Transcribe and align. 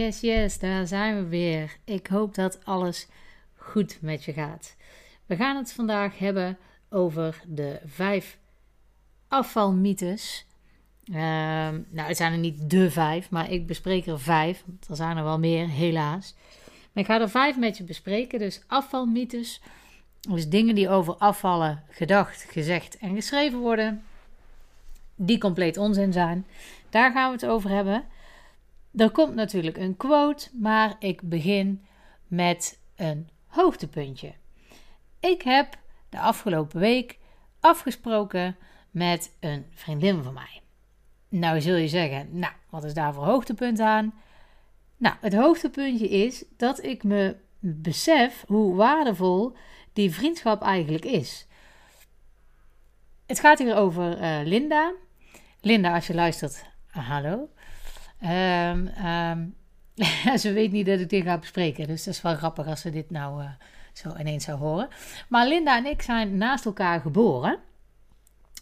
Yes, 0.00 0.20
yes, 0.20 0.58
daar 0.58 0.86
zijn 0.86 1.16
we 1.16 1.28
weer. 1.28 1.76
Ik 1.84 2.06
hoop 2.06 2.34
dat 2.34 2.64
alles 2.64 3.06
goed 3.56 3.98
met 4.00 4.24
je 4.24 4.32
gaat. 4.32 4.76
We 5.26 5.36
gaan 5.36 5.56
het 5.56 5.72
vandaag 5.72 6.18
hebben 6.18 6.58
over 6.88 7.42
de 7.46 7.80
vijf 7.84 8.38
afvalmythes. 9.28 10.46
Uh, 11.04 11.16
nou, 11.16 12.08
het 12.08 12.16
zijn 12.16 12.32
er 12.32 12.38
niet 12.38 12.70
de 12.70 12.90
vijf, 12.90 13.30
maar 13.30 13.50
ik 13.50 13.66
bespreek 13.66 14.06
er 14.06 14.20
vijf. 14.20 14.64
Er 14.88 14.96
zijn 14.96 15.16
er 15.16 15.24
wel 15.24 15.38
meer, 15.38 15.68
helaas. 15.68 16.34
Maar 16.92 17.02
ik 17.02 17.10
ga 17.10 17.20
er 17.20 17.30
vijf 17.30 17.58
met 17.58 17.76
je 17.76 17.84
bespreken. 17.84 18.38
Dus 18.38 18.62
afvalmythes. 18.66 19.60
Dus 20.20 20.48
dingen 20.48 20.74
die 20.74 20.88
over 20.88 21.14
afvallen 21.14 21.82
gedacht, 21.90 22.46
gezegd 22.48 22.98
en 22.98 23.14
geschreven 23.14 23.58
worden. 23.58 24.02
Die 25.14 25.38
compleet 25.38 25.76
onzin 25.76 26.12
zijn. 26.12 26.46
Daar 26.90 27.12
gaan 27.12 27.30
we 27.30 27.36
het 27.36 27.46
over 27.46 27.70
hebben. 27.70 28.04
Er 28.96 29.10
komt 29.10 29.34
natuurlijk 29.34 29.76
een 29.76 29.96
quote, 29.96 30.48
maar 30.52 30.96
ik 30.98 31.22
begin 31.22 31.84
met 32.26 32.80
een 32.96 33.28
hoogtepuntje. 33.46 34.32
Ik 35.20 35.42
heb 35.42 35.78
de 36.08 36.18
afgelopen 36.18 36.80
week 36.80 37.18
afgesproken 37.60 38.56
met 38.90 39.36
een 39.40 39.66
vriendin 39.70 40.22
van 40.22 40.34
mij. 40.34 40.60
Nou 41.28 41.60
zul 41.60 41.76
je 41.76 41.88
zeggen, 41.88 42.38
nou, 42.38 42.52
wat 42.70 42.84
is 42.84 42.94
daar 42.94 43.14
voor 43.14 43.24
hoogtepunt 43.24 43.80
aan? 43.80 44.14
Nou, 44.96 45.14
het 45.20 45.34
hoogtepuntje 45.34 46.08
is 46.08 46.44
dat 46.56 46.84
ik 46.84 47.02
me 47.02 47.36
besef 47.58 48.44
hoe 48.46 48.74
waardevol 48.74 49.56
die 49.92 50.10
vriendschap 50.10 50.62
eigenlijk 50.62 51.04
is. 51.04 51.46
Het 53.26 53.40
gaat 53.40 53.58
hier 53.58 53.76
over 53.76 54.20
uh, 54.20 54.40
Linda. 54.44 54.92
Linda, 55.60 55.94
als 55.94 56.06
je 56.06 56.14
luistert, 56.14 56.64
hallo. 56.86 57.48
Um, 58.22 58.90
um, 59.06 59.54
ze 60.38 60.52
weet 60.52 60.72
niet 60.72 60.86
dat 60.86 61.00
ik 61.00 61.08
dit 61.08 61.24
ga 61.24 61.38
bespreken. 61.38 61.86
Dus 61.86 62.04
dat 62.04 62.14
is 62.14 62.22
wel 62.22 62.36
grappig 62.36 62.66
als 62.66 62.80
ze 62.80 62.90
dit 62.90 63.10
nou 63.10 63.42
uh, 63.42 63.50
zo 63.92 64.16
ineens 64.18 64.44
zou 64.44 64.58
horen. 64.58 64.88
Maar 65.28 65.46
Linda 65.46 65.76
en 65.76 65.86
ik 65.86 66.02
zijn 66.02 66.36
naast 66.36 66.64
elkaar 66.64 67.00
geboren. 67.00 67.58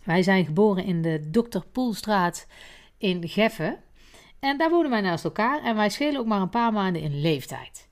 Wij 0.05 0.23
zijn 0.23 0.45
geboren 0.45 0.85
in 0.85 1.03
de 1.03 1.29
Dr. 1.31 1.61
Poelstraat 1.73 2.47
in 2.99 3.29
Geffen. 3.29 3.77
En 4.41 4.59
daar 4.59 4.71
wonen 4.71 4.91
wij 4.91 5.01
naast 5.01 5.25
elkaar. 5.25 5.63
En 5.63 5.77
wij 5.77 5.89
schelen 5.89 6.21
ook 6.21 6.27
maar 6.27 6.41
een 6.41 6.49
paar 6.49 6.73
maanden 6.73 7.03
in 7.03 7.21
leeftijd. 7.21 7.89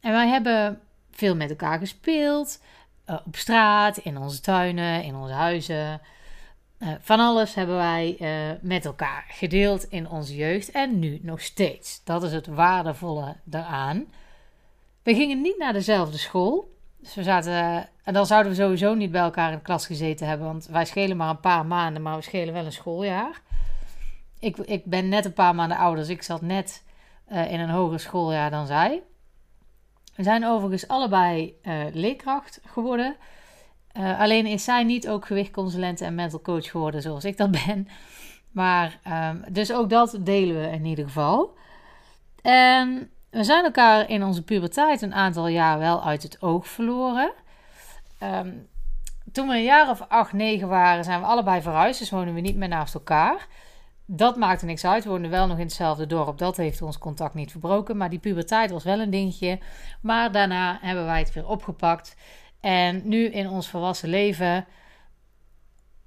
En 0.00 0.12
wij 0.12 0.28
hebben 0.28 0.80
veel 1.10 1.36
met 1.36 1.50
elkaar 1.50 1.78
gespeeld. 1.78 2.62
Uh, 3.06 3.18
op 3.26 3.36
straat, 3.36 3.96
in 3.96 4.18
onze 4.18 4.40
tuinen, 4.40 5.02
in 5.02 5.14
onze 5.14 5.32
huizen. 5.32 6.00
Uh, 6.82 6.88
van 7.00 7.20
alles 7.20 7.54
hebben 7.54 7.76
wij 7.76 8.16
uh, 8.20 8.58
met 8.60 8.84
elkaar 8.84 9.24
gedeeld 9.28 9.84
in 9.84 10.08
onze 10.08 10.34
jeugd 10.34 10.70
en 10.70 10.98
nu 10.98 11.20
nog 11.22 11.40
steeds. 11.40 12.04
Dat 12.04 12.22
is 12.22 12.32
het 12.32 12.46
waardevolle 12.46 13.36
daaraan. 13.44 14.06
We 15.02 15.14
gingen 15.14 15.40
niet 15.40 15.58
naar 15.58 15.72
dezelfde 15.72 16.18
school. 16.18 16.74
Dus 16.98 17.14
we 17.14 17.22
zaten, 17.22 17.88
en 18.04 18.12
dan 18.12 18.26
zouden 18.26 18.52
we 18.52 18.58
sowieso 18.58 18.94
niet 18.94 19.10
bij 19.10 19.20
elkaar 19.20 19.50
in 19.50 19.56
de 19.56 19.62
klas 19.62 19.86
gezeten 19.86 20.26
hebben, 20.26 20.46
want 20.46 20.66
wij 20.66 20.84
schelen 20.84 21.16
maar 21.16 21.30
een 21.30 21.40
paar 21.40 21.66
maanden, 21.66 22.02
maar 22.02 22.16
we 22.16 22.22
schelen 22.22 22.54
wel 22.54 22.64
een 22.64 22.72
schooljaar. 22.72 23.40
Ik, 24.38 24.56
ik 24.56 24.84
ben 24.84 25.08
net 25.08 25.24
een 25.24 25.32
paar 25.32 25.54
maanden 25.54 25.78
ouder, 25.78 26.00
dus 26.00 26.08
ik 26.08 26.22
zat 26.22 26.40
net 26.40 26.84
uh, 27.32 27.52
in 27.52 27.60
een 27.60 27.70
hoger 27.70 28.00
schooljaar 28.00 28.50
dan 28.50 28.66
zij. 28.66 29.02
We 30.14 30.22
zijn 30.22 30.46
overigens 30.46 30.88
allebei 30.88 31.54
leerkracht 31.92 32.60
geworden. 32.66 33.16
Uh, 33.96 34.20
alleen 34.20 34.46
is 34.46 34.64
zij 34.64 34.84
niet 34.84 35.08
ook 35.08 35.26
gewichtconsulent 35.26 36.00
en 36.00 36.14
mental 36.14 36.40
coach 36.40 36.70
geworden 36.70 37.02
zoals 37.02 37.24
ik 37.24 37.36
dat 37.36 37.50
ben. 37.66 37.88
Maar 38.50 38.98
um, 39.30 39.44
dus 39.48 39.72
ook 39.72 39.90
dat 39.90 40.16
delen 40.20 40.60
we 40.60 40.76
in 40.76 40.84
ieder 40.84 41.04
geval. 41.04 41.54
En 42.42 43.10
we 43.30 43.44
zijn 43.44 43.64
elkaar 43.64 44.10
in 44.10 44.24
onze 44.24 44.42
puberteit 44.42 45.02
een 45.02 45.14
aantal 45.14 45.48
jaar 45.48 45.78
wel 45.78 46.04
uit 46.04 46.22
het 46.22 46.42
oog 46.42 46.66
verloren. 46.66 47.32
Um, 48.22 48.68
toen 49.32 49.48
we 49.48 49.54
een 49.54 49.62
jaar 49.62 49.90
of 49.90 50.04
acht, 50.08 50.32
negen 50.32 50.68
waren, 50.68 51.04
zijn 51.04 51.20
we 51.20 51.26
allebei 51.26 51.62
verhuisd. 51.62 51.98
Dus 51.98 52.10
wonen 52.10 52.34
we 52.34 52.40
niet 52.40 52.56
meer 52.56 52.68
naast 52.68 52.94
elkaar. 52.94 53.46
Dat 54.06 54.36
maakte 54.36 54.64
niks 54.64 54.84
uit. 54.84 55.04
We 55.04 55.10
woonden 55.10 55.30
wel 55.30 55.46
nog 55.46 55.58
in 55.58 55.64
hetzelfde 55.64 56.06
dorp. 56.06 56.38
Dat 56.38 56.56
heeft 56.56 56.82
ons 56.82 56.98
contact 56.98 57.34
niet 57.34 57.50
verbroken. 57.50 57.96
Maar 57.96 58.10
die 58.10 58.18
puberteit 58.18 58.70
was 58.70 58.84
wel 58.84 59.00
een 59.00 59.10
dingetje. 59.10 59.58
Maar 60.00 60.32
daarna 60.32 60.78
hebben 60.80 61.04
wij 61.04 61.18
het 61.18 61.32
weer 61.32 61.48
opgepakt. 61.48 62.16
En 62.62 63.02
nu 63.04 63.24
in 63.24 63.48
ons 63.48 63.68
volwassen 63.68 64.08
leven 64.08 64.66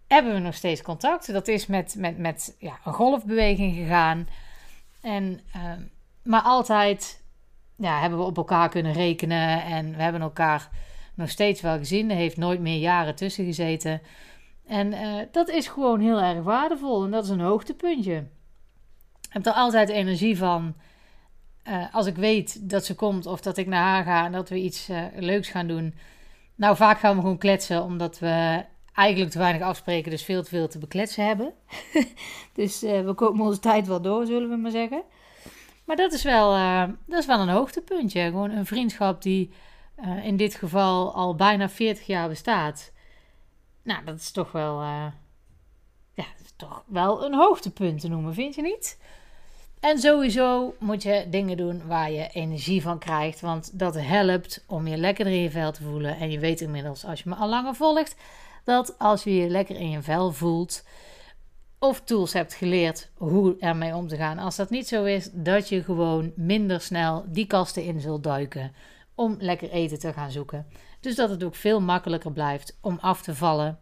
hebben 0.08 0.34
we 0.34 0.40
nog 0.40 0.54
steeds 0.54 0.82
contact. 0.82 1.34
Dat 1.34 1.48
is 1.48 1.66
met, 1.66 1.96
met, 1.98 2.18
met 2.18 2.56
ja, 2.60 2.80
een 2.86 2.94
golfbeweging 2.94 3.76
gegaan. 3.76 4.28
En, 5.02 5.40
uh, 5.56 5.72
maar 6.24 6.42
altijd 6.42 7.24
ja, 7.78 8.00
hebben 8.00 8.20
we 8.20 8.26
op 8.26 8.38
elkaar 8.38 8.70
kunnen 8.70 8.94
rekenen. 8.94 9.64
En 9.64 9.96
we 9.96 10.02
hebben 10.02 10.22
elkaar 10.22 10.70
nog 11.16 11.30
steeds 11.30 11.62
wel 11.62 11.78
gezien. 11.78 12.10
Er 12.10 12.16
heeft 12.16 12.38
nooit 12.38 12.60
meer 12.60 12.80
jaren 12.80 13.16
tussen 13.16 13.46
gezeten. 13.46 14.02
En 14.68 14.92
uh, 14.92 15.22
dat 15.32 15.50
is 15.50 15.68
gewoon 15.68 16.00
heel 16.00 16.22
erg 16.22 16.44
waardevol. 16.44 17.04
En 17.04 17.12
dat 17.12 17.24
is 17.24 17.30
een 17.30 17.40
hoogtepuntje. 17.40 18.16
Ik 19.22 19.30
heb 19.30 19.46
er 19.46 19.54
altijd 19.54 19.90
energie 19.90 20.38
van. 20.38 20.76
Uh, 21.68 21.94
als 21.94 22.06
ik 22.06 22.16
weet 22.16 22.70
dat 22.70 22.86
ze 22.86 22.96
komt 22.96 23.26
of 23.26 23.42
dat 23.42 23.58
ik 23.58 23.68
naar 23.68 23.84
haar 23.84 24.04
ga 24.04 24.26
en 24.26 24.32
dat 24.32 24.50
we 24.50 24.56
iets 24.56 24.90
uh, 24.90 25.04
leuks 25.16 25.50
gaan 25.50 25.68
doen 25.68 25.94
nou, 26.56 26.76
vaak 26.76 27.00
gaan 27.00 27.16
we 27.16 27.22
gewoon 27.22 27.38
kletsen, 27.38 27.84
omdat 27.84 28.20
we 28.20 28.66
eigenlijk 28.94 29.32
te 29.32 29.38
weinig 29.38 29.62
afspreken, 29.62 30.12
dus 30.12 30.24
veel 30.24 30.44
te 30.44 30.50
veel 30.50 30.68
te 30.68 30.78
bekletsen 30.78 31.26
hebben. 31.26 31.54
dus 32.54 32.84
uh, 32.84 33.02
we 33.02 33.14
komen 33.14 33.46
onze 33.46 33.60
tijd 33.60 33.88
wel 33.88 34.02
door, 34.02 34.26
zullen 34.26 34.50
we 34.50 34.56
maar 34.56 34.72
zeggen. 34.72 35.04
Maar 35.86 35.96
dat 35.96 36.14
is 36.14 36.24
wel, 36.24 36.56
uh, 36.56 36.84
dat 37.06 37.20
is 37.20 37.26
wel 37.26 37.40
een 37.40 37.50
hoogtepuntje. 37.50 38.22
Gewoon 38.22 38.52
een 38.52 38.66
vriendschap 38.66 39.22
die 39.22 39.52
uh, 40.06 40.26
in 40.26 40.38
dit 40.38 40.56
geval 40.56 41.14
al 41.14 41.36
bijna 41.36 41.70
40 41.70 42.06
jaar 42.06 42.28
bestaat. 42.28 42.92
Nou, 43.84 44.06
dat 44.06 44.20
is 44.20 44.32
toch 44.32 44.52
wel, 44.52 44.82
ja, 44.82 45.14
is 46.44 46.54
toch 46.56 46.84
wel 46.88 47.26
een 47.26 47.34
hoogtepunt 47.34 48.00
te 48.00 48.08
noemen, 48.08 48.34
vind 48.34 48.56
je 48.56 48.62
niet? 48.62 49.00
En 49.80 50.00
sowieso 50.00 50.76
moet 50.80 51.04
je 51.04 51.28
dingen 51.30 51.58
doen 51.58 51.82
waar 51.88 52.12
je 52.12 52.30
energie 52.34 52.82
van 52.82 53.00
krijgt. 53.00 53.42
Want 53.42 53.80
dat 53.80 53.96
helpt 53.96 54.64
om 54.68 54.88
je 54.88 54.98
lekker 54.98 55.26
in 55.28 55.42
je 55.42 55.52
vel 55.52 55.72
te 55.72 55.84
voelen. 55.84 56.18
En 56.18 56.32
je 56.32 56.40
weet 56.40 56.62
inmiddels, 56.62 57.06
als 57.06 57.22
je 57.24 57.30
me 57.30 57.36
al 57.36 57.50
langer 57.50 57.76
volgt, 57.76 58.16
dat 58.64 59.00
als 59.00 59.24
je 59.24 59.36
je 59.36 59.50
lekker 59.50 59.76
in 59.76 59.90
je 59.90 60.02
vel 60.02 60.32
voelt. 60.32 60.84
Of 61.80 62.02
tools 62.02 62.34
hebt 62.34 62.54
geleerd 62.54 63.10
hoe 63.14 63.56
ermee 63.60 63.96
om 63.96 64.08
te 64.08 64.16
gaan. 64.16 64.38
Als 64.38 64.56
dat 64.56 64.70
niet 64.70 64.88
zo 64.88 65.04
is, 65.04 65.30
dat 65.34 65.70
je 65.70 65.84
gewoon 65.84 66.32
minder 66.36 66.82
snel 66.82 67.26
die 67.28 67.48
kasten 67.48 67.84
in 67.84 68.00
zult 68.00 68.24
duiken. 68.24 68.74
Om 69.16 69.36
lekker 69.40 69.70
eten 69.70 70.00
te 70.00 70.14
gaan 70.14 70.32
zoeken. 70.32 70.68
Dus 71.00 71.16
dat 71.16 71.30
het 71.30 71.44
ook 71.44 71.56
veel 71.56 71.82
makkelijker 71.82 72.32
blijft 72.32 72.78
om 72.82 72.98
af 73.02 73.22
te 73.22 73.36
vallen. 73.36 73.80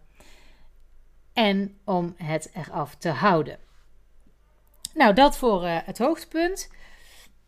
En 1.33 1.77
om 1.85 2.13
het 2.17 2.51
eraf 2.53 2.95
te 2.95 3.09
houden. 3.09 3.57
Nou, 4.93 5.13
dat 5.13 5.37
voor 5.37 5.63
uh, 5.63 5.77
het 5.83 5.97
hoogtepunt. 5.97 6.69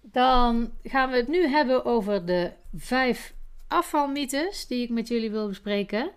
Dan 0.02 0.72
gaan 0.84 1.10
we 1.10 1.16
het 1.16 1.28
nu 1.28 1.48
hebben 1.48 1.86
over 1.86 2.26
de 2.26 2.52
vijf 2.76 3.34
afvalmythes 3.68 4.68
die 4.68 4.84
ik 4.84 4.90
met 4.90 5.08
jullie 5.08 5.32
wil 5.32 5.48
bespreken. 5.48 6.12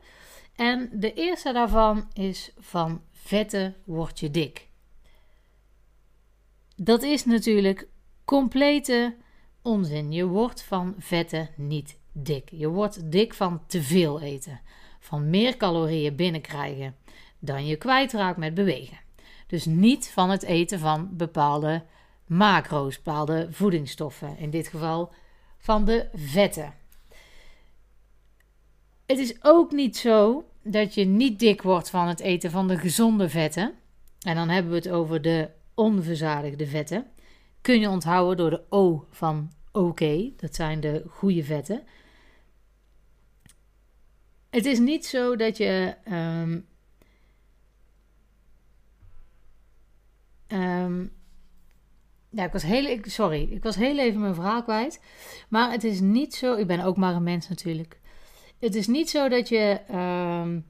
En 0.56 0.90
de 0.92 1.12
eerste 1.12 1.52
daarvan 1.52 2.08
is 2.12 2.52
van 2.58 3.02
vetten 3.12 3.74
word 3.84 4.20
je 4.20 4.30
dik. 4.30 4.66
Dat 6.76 7.02
is 7.02 7.24
natuurlijk 7.24 7.88
complete 8.24 9.16
onzin. 9.62 10.12
Je 10.12 10.26
wordt 10.26 10.62
van 10.62 10.94
vetten 10.98 11.48
niet 11.56 11.98
dik. 12.12 12.48
Je 12.50 12.68
wordt 12.68 13.10
dik 13.12 13.34
van 13.34 13.66
te 13.66 13.82
veel 13.82 14.20
eten. 14.20 14.60
Van 15.00 15.30
meer 15.30 15.56
calorieën 15.56 16.16
binnenkrijgen 16.16 16.96
dan 17.38 17.66
je 17.66 17.76
kwijtraakt 17.76 18.38
met 18.38 18.54
bewegen. 18.54 18.98
Dus 19.48 19.64
niet 19.64 20.10
van 20.10 20.30
het 20.30 20.42
eten 20.42 20.78
van 20.78 21.08
bepaalde 21.16 21.82
macro's, 22.26 22.96
bepaalde 22.96 23.48
voedingsstoffen. 23.50 24.38
In 24.38 24.50
dit 24.50 24.68
geval 24.68 25.12
van 25.58 25.84
de 25.84 26.08
vetten. 26.14 26.74
Het 29.06 29.18
is 29.18 29.36
ook 29.42 29.72
niet 29.72 29.96
zo 29.96 30.44
dat 30.62 30.94
je 30.94 31.04
niet 31.04 31.38
dik 31.38 31.62
wordt 31.62 31.90
van 31.90 32.08
het 32.08 32.20
eten 32.20 32.50
van 32.50 32.68
de 32.68 32.78
gezonde 32.78 33.28
vetten. 33.28 33.74
En 34.20 34.34
dan 34.34 34.48
hebben 34.48 34.70
we 34.70 34.76
het 34.78 34.88
over 34.88 35.22
de 35.22 35.50
onverzadigde 35.74 36.66
vetten. 36.66 37.06
Kun 37.60 37.80
je 37.80 37.88
onthouden 37.88 38.36
door 38.36 38.50
de 38.50 38.62
O 38.68 39.06
van 39.10 39.52
oké. 39.72 40.30
Dat 40.36 40.54
zijn 40.54 40.80
de 40.80 41.04
goede 41.08 41.44
vetten. 41.44 41.82
Het 44.50 44.64
is 44.66 44.78
niet 44.78 45.06
zo 45.06 45.36
dat 45.36 45.56
je 45.56 45.94
um, 46.10 46.66
Um, 50.88 51.12
ja, 52.30 52.44
ik 52.44 52.52
was 52.52 52.62
heel, 52.62 52.98
sorry, 53.02 53.48
ik 53.50 53.62
was 53.62 53.76
heel 53.76 53.98
even 53.98 54.20
mijn 54.20 54.34
verhaal 54.34 54.62
kwijt. 54.62 55.00
Maar 55.48 55.70
het 55.70 55.84
is 55.84 56.00
niet 56.00 56.34
zo, 56.34 56.54
ik 56.54 56.66
ben 56.66 56.80
ook 56.80 56.96
maar 56.96 57.14
een 57.14 57.22
mens 57.22 57.48
natuurlijk. 57.48 58.00
Het 58.58 58.74
is 58.74 58.86
niet 58.86 59.10
zo 59.10 59.28
dat 59.28 59.48
je 59.48 59.80
um, 59.90 60.64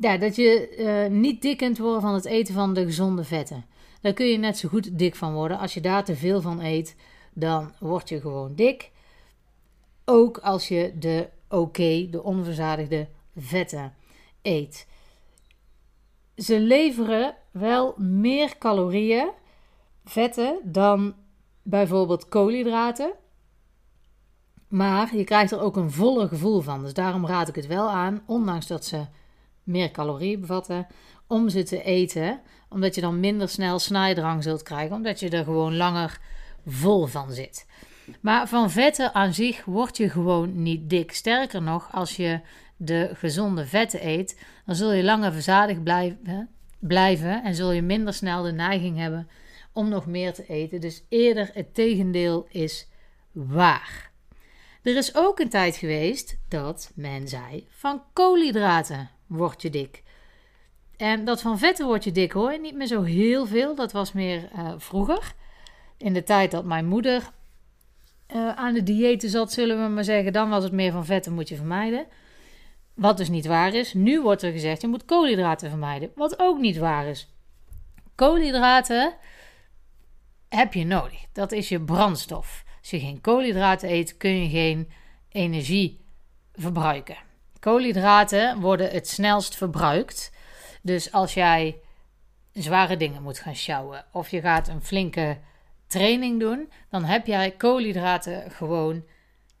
dat 0.00 0.36
je 0.36 0.68
eh, 0.68 1.10
niet 1.10 1.42
dik 1.42 1.56
kunt 1.56 1.78
worden 1.78 2.00
van 2.00 2.14
het 2.14 2.24
eten 2.24 2.54
van 2.54 2.74
de 2.74 2.84
gezonde 2.84 3.24
vetten. 3.24 3.64
Daar 4.00 4.12
kun 4.12 4.26
je 4.26 4.38
net 4.38 4.58
zo 4.58 4.68
goed 4.68 4.98
dik 4.98 5.14
van 5.14 5.32
worden. 5.32 5.58
Als 5.58 5.74
je 5.74 5.80
daar 5.80 6.04
te 6.04 6.16
veel 6.16 6.40
van 6.40 6.60
eet, 6.60 6.96
dan 7.32 7.72
word 7.78 8.08
je 8.08 8.20
gewoon 8.20 8.54
dik. 8.54 8.90
Ook 10.04 10.38
als 10.38 10.68
je 10.68 10.92
de 10.98 11.28
oké, 11.48 12.08
de 12.10 12.22
onverzadigde 12.22 13.08
vetten 13.36 13.94
eet. 14.42 14.86
Ze 16.40 16.60
leveren 16.60 17.34
wel 17.50 17.94
meer 17.96 18.58
calorieën, 18.58 19.30
vetten, 20.04 20.58
dan 20.62 21.14
bijvoorbeeld 21.62 22.28
koolhydraten. 22.28 23.12
Maar 24.68 25.16
je 25.16 25.24
krijgt 25.24 25.52
er 25.52 25.60
ook 25.60 25.76
een 25.76 25.90
voller 25.90 26.28
gevoel 26.28 26.60
van. 26.60 26.82
Dus 26.82 26.94
daarom 26.94 27.26
raad 27.26 27.48
ik 27.48 27.54
het 27.54 27.66
wel 27.66 27.90
aan, 27.90 28.22
ondanks 28.26 28.66
dat 28.66 28.84
ze 28.84 29.06
meer 29.62 29.90
calorieën 29.90 30.40
bevatten, 30.40 30.86
om 31.26 31.48
ze 31.48 31.62
te 31.62 31.82
eten. 31.82 32.40
Omdat 32.68 32.94
je 32.94 33.00
dan 33.00 33.20
minder 33.20 33.48
snel 33.48 33.78
snijdrang 33.78 34.42
zult 34.42 34.62
krijgen, 34.62 34.96
omdat 34.96 35.20
je 35.20 35.30
er 35.30 35.44
gewoon 35.44 35.76
langer 35.76 36.20
vol 36.66 37.06
van 37.06 37.32
zit. 37.32 37.66
Maar 38.20 38.48
van 38.48 38.70
vetten 38.70 39.14
aan 39.14 39.34
zich 39.34 39.64
word 39.64 39.96
je 39.96 40.08
gewoon 40.08 40.62
niet 40.62 40.90
dik. 40.90 41.12
Sterker 41.12 41.62
nog, 41.62 41.88
als 41.92 42.16
je 42.16 42.40
de 42.82 43.10
gezonde 43.12 43.66
vetten 43.66 44.06
eet, 44.06 44.38
dan 44.66 44.74
zul 44.74 44.92
je 44.92 45.04
langer 45.04 45.32
verzadigd 45.32 45.82
blijven, 45.82 46.48
blijven 46.78 47.42
en 47.42 47.54
zul 47.54 47.72
je 47.72 47.82
minder 47.82 48.14
snel 48.14 48.42
de 48.42 48.52
neiging 48.52 48.98
hebben 48.98 49.28
om 49.72 49.88
nog 49.88 50.06
meer 50.06 50.32
te 50.32 50.46
eten. 50.46 50.80
Dus 50.80 51.04
eerder 51.08 51.50
het 51.52 51.74
tegendeel 51.74 52.46
is 52.50 52.88
waar. 53.32 54.10
Er 54.82 54.96
is 54.96 55.14
ook 55.14 55.38
een 55.38 55.48
tijd 55.48 55.76
geweest 55.76 56.38
dat 56.48 56.92
men 56.94 57.28
zei: 57.28 57.66
van 57.68 58.02
koolhydraten 58.12 59.10
word 59.26 59.62
je 59.62 59.70
dik. 59.70 60.02
En 60.96 61.24
dat 61.24 61.40
van 61.40 61.58
vetten 61.58 61.86
word 61.86 62.04
je 62.04 62.12
dik 62.12 62.32
hoor, 62.32 62.60
niet 62.60 62.74
meer 62.74 62.86
zo 62.86 63.02
heel 63.02 63.46
veel. 63.46 63.74
Dat 63.74 63.92
was 63.92 64.12
meer 64.12 64.48
uh, 64.54 64.72
vroeger. 64.76 65.34
In 65.96 66.12
de 66.12 66.22
tijd 66.22 66.50
dat 66.50 66.64
mijn 66.64 66.86
moeder 66.86 67.30
uh, 68.34 68.56
aan 68.56 68.74
de 68.74 68.82
diëten 68.82 69.28
zat, 69.28 69.52
zullen 69.52 69.82
we 69.82 69.88
maar 69.88 70.04
zeggen, 70.04 70.32
dan 70.32 70.48
was 70.48 70.64
het 70.64 70.72
meer 70.72 70.92
van 70.92 71.04
vetten 71.04 71.32
moet 71.32 71.48
je 71.48 71.56
vermijden. 71.56 72.06
Wat 72.94 73.16
dus 73.16 73.28
niet 73.28 73.46
waar 73.46 73.74
is. 73.74 73.94
Nu 73.94 74.22
wordt 74.22 74.42
er 74.42 74.52
gezegd, 74.52 74.80
je 74.80 74.88
moet 74.88 75.04
koolhydraten 75.04 75.68
vermijden. 75.68 76.12
Wat 76.14 76.38
ook 76.38 76.58
niet 76.58 76.76
waar 76.76 77.06
is. 77.06 77.28
Koolhydraten 78.14 79.14
heb 80.48 80.74
je 80.74 80.84
nodig. 80.84 81.24
Dat 81.32 81.52
is 81.52 81.68
je 81.68 81.80
brandstof. 81.80 82.64
Als 82.80 82.90
je 82.90 83.00
geen 83.00 83.20
koolhydraten 83.20 83.90
eet, 83.90 84.16
kun 84.16 84.42
je 84.42 84.48
geen 84.48 84.90
energie 85.28 86.00
verbruiken. 86.52 87.16
Koolhydraten 87.58 88.60
worden 88.60 88.90
het 88.90 89.08
snelst 89.08 89.56
verbruikt. 89.56 90.32
Dus 90.82 91.12
als 91.12 91.34
jij 91.34 91.80
zware 92.52 92.96
dingen 92.96 93.22
moet 93.22 93.38
gaan 93.38 93.56
sjouwen 93.56 94.04
of 94.12 94.28
je 94.28 94.40
gaat 94.40 94.68
een 94.68 94.82
flinke 94.82 95.38
training 95.86 96.40
doen, 96.40 96.70
dan 96.90 97.04
heb 97.04 97.26
jij 97.26 97.50
koolhydraten 97.50 98.50
gewoon 98.50 99.04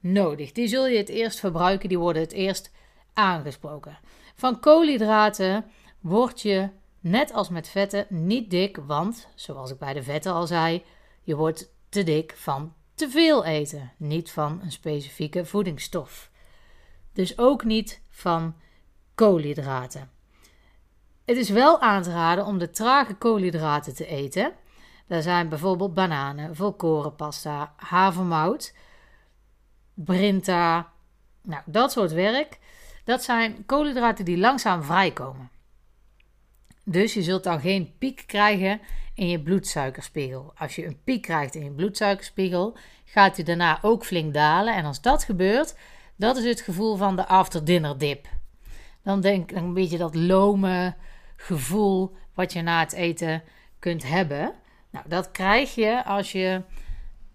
nodig. 0.00 0.52
Die 0.52 0.68
zul 0.68 0.86
je 0.86 0.96
het 0.96 1.08
eerst 1.08 1.40
verbruiken, 1.40 1.88
die 1.88 1.98
worden 1.98 2.22
het 2.22 2.32
eerst 2.32 2.72
aangesproken. 3.14 3.98
Van 4.34 4.60
koolhydraten 4.60 5.64
word 6.00 6.40
je, 6.40 6.68
net 7.00 7.32
als 7.32 7.48
met 7.48 7.68
vetten, 7.68 8.06
niet 8.08 8.50
dik, 8.50 8.76
want, 8.76 9.28
zoals 9.34 9.70
ik 9.70 9.78
bij 9.78 9.92
de 9.92 10.02
vetten 10.02 10.32
al 10.32 10.46
zei, 10.46 10.84
je 11.22 11.36
wordt 11.36 11.72
te 11.88 12.02
dik 12.02 12.32
van 12.36 12.74
te 13.00 13.10
veel 13.10 13.44
eten, 13.44 13.92
niet 13.96 14.30
van 14.30 14.60
een 14.62 14.72
specifieke 14.72 15.44
voedingsstof. 15.44 16.30
Dus 17.12 17.38
ook 17.38 17.64
niet 17.64 18.02
van 18.10 18.54
koolhydraten. 19.14 20.10
Het 21.24 21.36
is 21.36 21.48
wel 21.48 21.80
aan 21.80 22.02
te 22.02 22.10
raden 22.10 22.46
om 22.46 22.58
de 22.58 22.70
trage 22.70 23.14
koolhydraten 23.14 23.94
te 23.94 24.06
eten. 24.06 24.52
Daar 25.06 25.22
zijn 25.22 25.48
bijvoorbeeld 25.48 25.94
bananen, 25.94 26.56
volkorenpasta, 26.56 27.74
havermout, 27.76 28.74
brinta, 29.94 30.92
nou 31.42 31.62
dat 31.66 31.92
soort 31.92 32.12
werk. 32.12 32.58
Dat 33.10 33.22
zijn 33.22 33.66
koolhydraten 33.66 34.24
die 34.24 34.38
langzaam 34.38 34.82
vrijkomen. 34.82 35.50
Dus 36.84 37.14
je 37.14 37.22
zult 37.22 37.44
dan 37.44 37.60
geen 37.60 37.92
piek 37.98 38.24
krijgen 38.26 38.80
in 39.14 39.28
je 39.28 39.40
bloedsuikerspiegel. 39.40 40.52
Als 40.56 40.76
je 40.76 40.86
een 40.86 41.00
piek 41.04 41.22
krijgt 41.22 41.54
in 41.54 41.64
je 41.64 41.70
bloedsuikerspiegel, 41.70 42.76
gaat 43.04 43.36
hij 43.36 43.44
daarna 43.44 43.78
ook 43.82 44.04
flink 44.04 44.34
dalen. 44.34 44.74
En 44.74 44.84
als 44.84 45.00
dat 45.00 45.24
gebeurt, 45.24 45.74
dat 46.16 46.36
is 46.36 46.44
het 46.44 46.60
gevoel 46.60 46.96
van 46.96 47.16
de 47.16 47.26
after 47.26 47.64
dinner 47.64 47.98
dip. 47.98 48.28
Dan 49.02 49.20
denk 49.20 49.54
dan 49.54 49.64
een 49.64 49.74
beetje 49.74 49.98
dat 49.98 50.14
lome 50.14 50.94
gevoel 51.36 52.16
wat 52.34 52.52
je 52.52 52.62
na 52.62 52.80
het 52.80 52.92
eten 52.92 53.42
kunt 53.78 54.02
hebben. 54.02 54.52
Nou, 54.90 55.08
dat 55.08 55.30
krijg 55.30 55.74
je 55.74 56.04
als 56.04 56.32
je 56.32 56.62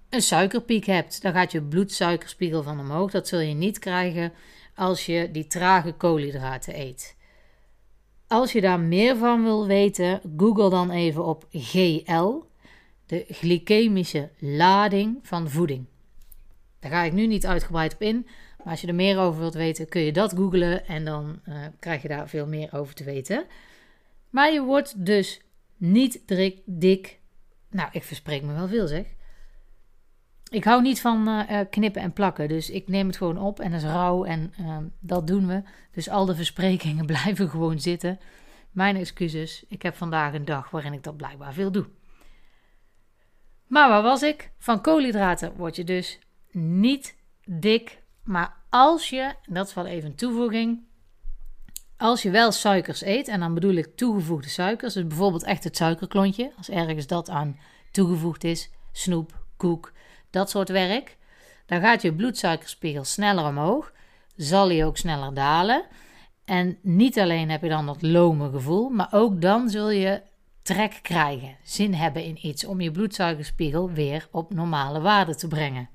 een 0.10 0.22
suikerpiek 0.22 0.86
hebt. 0.86 1.22
Dan 1.22 1.34
gaat 1.34 1.52
je 1.52 1.62
bloedsuikerspiegel 1.62 2.64
van 2.64 2.80
omhoog. 2.80 3.12
Dat 3.12 3.28
zul 3.28 3.40
je 3.40 3.54
niet 3.54 3.80
krijgen 3.80 4.34
als 4.76 5.06
je 5.06 5.32
die 5.32 5.48
trage 5.48 5.94
koolhydraten 5.94 6.80
eet. 6.80 7.16
Als 8.28 8.52
je 8.52 8.62
daar 8.62 8.80
meer 8.80 9.18
van 9.18 9.44
wil 9.44 9.68
weten, 9.68 10.22
google 10.38 10.70
dan 10.70 10.92
even 10.92 11.26
op 11.26 11.48
GL, 11.52 12.44
de 13.06 13.26
glycemische 13.30 14.30
lading 14.40 15.20
van 15.22 15.50
voeding. 15.50 15.86
Daar 16.80 16.92
ga 16.92 17.02
ik 17.04 17.14
nu 17.14 17.28
niet 17.28 17.46
uitgebreid 17.46 17.94
op 17.94 18.02
in, 18.02 18.28
maar 18.58 18.68
als 18.68 18.82
je 18.82 18.88
er 18.88 18.96
meer 18.96 19.20
over 19.20 19.40
wilt 19.40 19.54
weten, 19.54 19.90
kun 19.90 20.02
je 20.02 20.12
dat 20.12 20.34
googlen 20.34 20.88
en 20.88 21.06
dan 21.06 21.40
uh, 21.50 21.56
krijg 21.80 22.02
je 22.02 22.08
daar 22.08 22.30
veel 22.30 22.48
meer 22.48 22.74
over 22.74 22.94
te 22.94 23.04
weten. 23.04 23.46
Maar 24.30 24.54
je 24.54 24.62
wordt 24.62 25.06
dus 25.06 25.42
niet 25.78 26.22
dik. 26.66 27.20
Nou, 27.70 27.90
ik 27.92 28.04
verspreek 28.04 28.42
me 28.42 28.54
wel 28.54 28.68
veel 28.68 28.88
zeg. 28.88 29.06
Ik 30.50 30.64
hou 30.64 30.82
niet 30.82 31.02
van 31.02 31.28
uh, 31.28 31.60
knippen 31.70 32.02
en 32.02 32.14
plakken, 32.14 32.48
dus 32.48 32.70
ik 32.70 32.88
neem 32.88 33.08
het 33.08 33.18
gewoon 33.18 33.38
op 33.38 33.60
en 33.60 33.72
dat 33.72 33.82
is 33.82 33.88
rauw 33.88 34.24
en 34.24 34.54
uh, 34.60 34.78
dat 35.00 35.28
doen 35.28 35.48
we. 35.48 35.64
Dus 35.92 36.10
al 36.10 36.26
de 36.26 36.36
versprekingen 36.36 37.06
blijven 37.16 37.50
gewoon 37.50 37.80
zitten. 37.80 38.20
Mijn 38.72 38.96
excuses, 38.96 39.66
ik 39.68 39.82
heb 39.82 39.96
vandaag 39.96 40.34
een 40.34 40.46
dag 40.46 40.70
waarin 40.70 40.94
ik 40.94 41.04
dat 41.04 41.18
blijkbaar 41.18 41.54
veel 41.54 41.72
doe. 41.72 41.86
Maar 43.68 43.90
waar 43.90 44.04
was 44.04 44.22
ik? 44.22 44.52
Van 44.58 44.82
koolhydraten 44.82 45.56
word 45.56 45.76
je 45.76 45.84
dus 45.84 46.20
niet 46.52 47.16
dik. 47.46 48.02
Maar 48.24 48.58
als 48.70 49.10
je, 49.10 49.34
dat 49.46 49.68
is 49.68 49.74
wel 49.74 49.86
even 49.86 50.10
een 50.10 50.16
toevoeging, 50.16 50.84
als 51.98 52.22
je 52.22 52.30
wel 52.30 52.52
suikers 52.52 53.02
eet, 53.02 53.28
en 53.28 53.40
dan 53.40 53.54
bedoel 53.54 53.74
ik 53.74 53.96
toegevoegde 53.96 54.50
suikers, 54.50 54.94
dus 54.94 55.08
bijvoorbeeld 55.08 55.44
echt 55.44 55.64
het 55.64 55.78
suikerklontje, 55.78 56.52
als 56.58 56.70
ergens 56.70 57.08
dat 57.08 57.30
aan 57.30 57.60
toegevoegd 57.92 58.44
is, 58.44 58.72
snoep, 58.92 59.44
koek, 59.58 59.94
dat 60.36 60.50
soort 60.50 60.70
werk, 60.70 61.18
dan 61.66 61.82
gaat 61.82 62.02
je 62.02 62.14
bloedsuikerspiegel 62.14 63.04
sneller 63.04 63.46
omhoog, 63.46 63.92
zal 64.36 64.70
hij 64.70 64.86
ook 64.86 64.98
sneller 64.98 65.34
dalen. 65.34 65.86
En 66.46 66.78
niet 66.82 67.20
alleen 67.20 67.50
heb 67.50 67.62
je 67.62 67.70
dan 67.70 67.86
dat 67.86 68.02
lome 68.02 68.50
gevoel, 68.50 68.90
maar 68.90 69.08
ook 69.12 69.42
dan 69.42 69.70
zul 69.70 69.90
je 69.90 70.22
trek 70.62 71.00
krijgen, 71.02 71.56
zin 71.64 71.94
hebben 71.94 72.24
in 72.24 72.48
iets 72.48 72.66
om 72.66 72.82
je 72.82 72.92
bloedsuikerspiegel 72.92 73.92
weer 73.92 74.28
op 74.32 74.54
normale 74.54 75.02
waarde 75.02 75.36
te 75.36 75.48
brengen. 75.48 75.90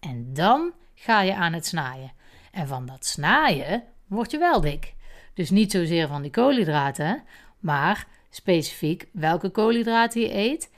En 0.00 0.34
dan 0.34 0.72
ga 0.94 1.20
je 1.20 1.34
aan 1.34 1.52
het 1.52 1.66
snaaien. 1.66 2.12
En 2.50 2.66
van 2.66 2.86
dat 2.86 3.06
snaaien 3.06 3.82
word 4.06 4.30
je 4.30 4.38
wel 4.38 4.60
dik. 4.60 4.94
Dus 5.34 5.50
niet 5.50 5.70
zozeer 5.70 6.08
van 6.08 6.22
die 6.22 6.30
koolhydraten, 6.30 7.22
maar 7.60 8.06
specifiek 8.30 9.08
welke 9.12 9.50
koolhydraten 9.50 10.20
je 10.20 10.34
eet. 10.34 10.70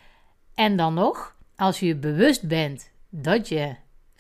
En 0.55 0.77
dan 0.77 0.95
nog, 0.95 1.34
als 1.57 1.81
je 1.81 1.97
bewust 1.97 2.49
bent 2.49 2.91
dat 3.11 3.49
je 3.49 3.75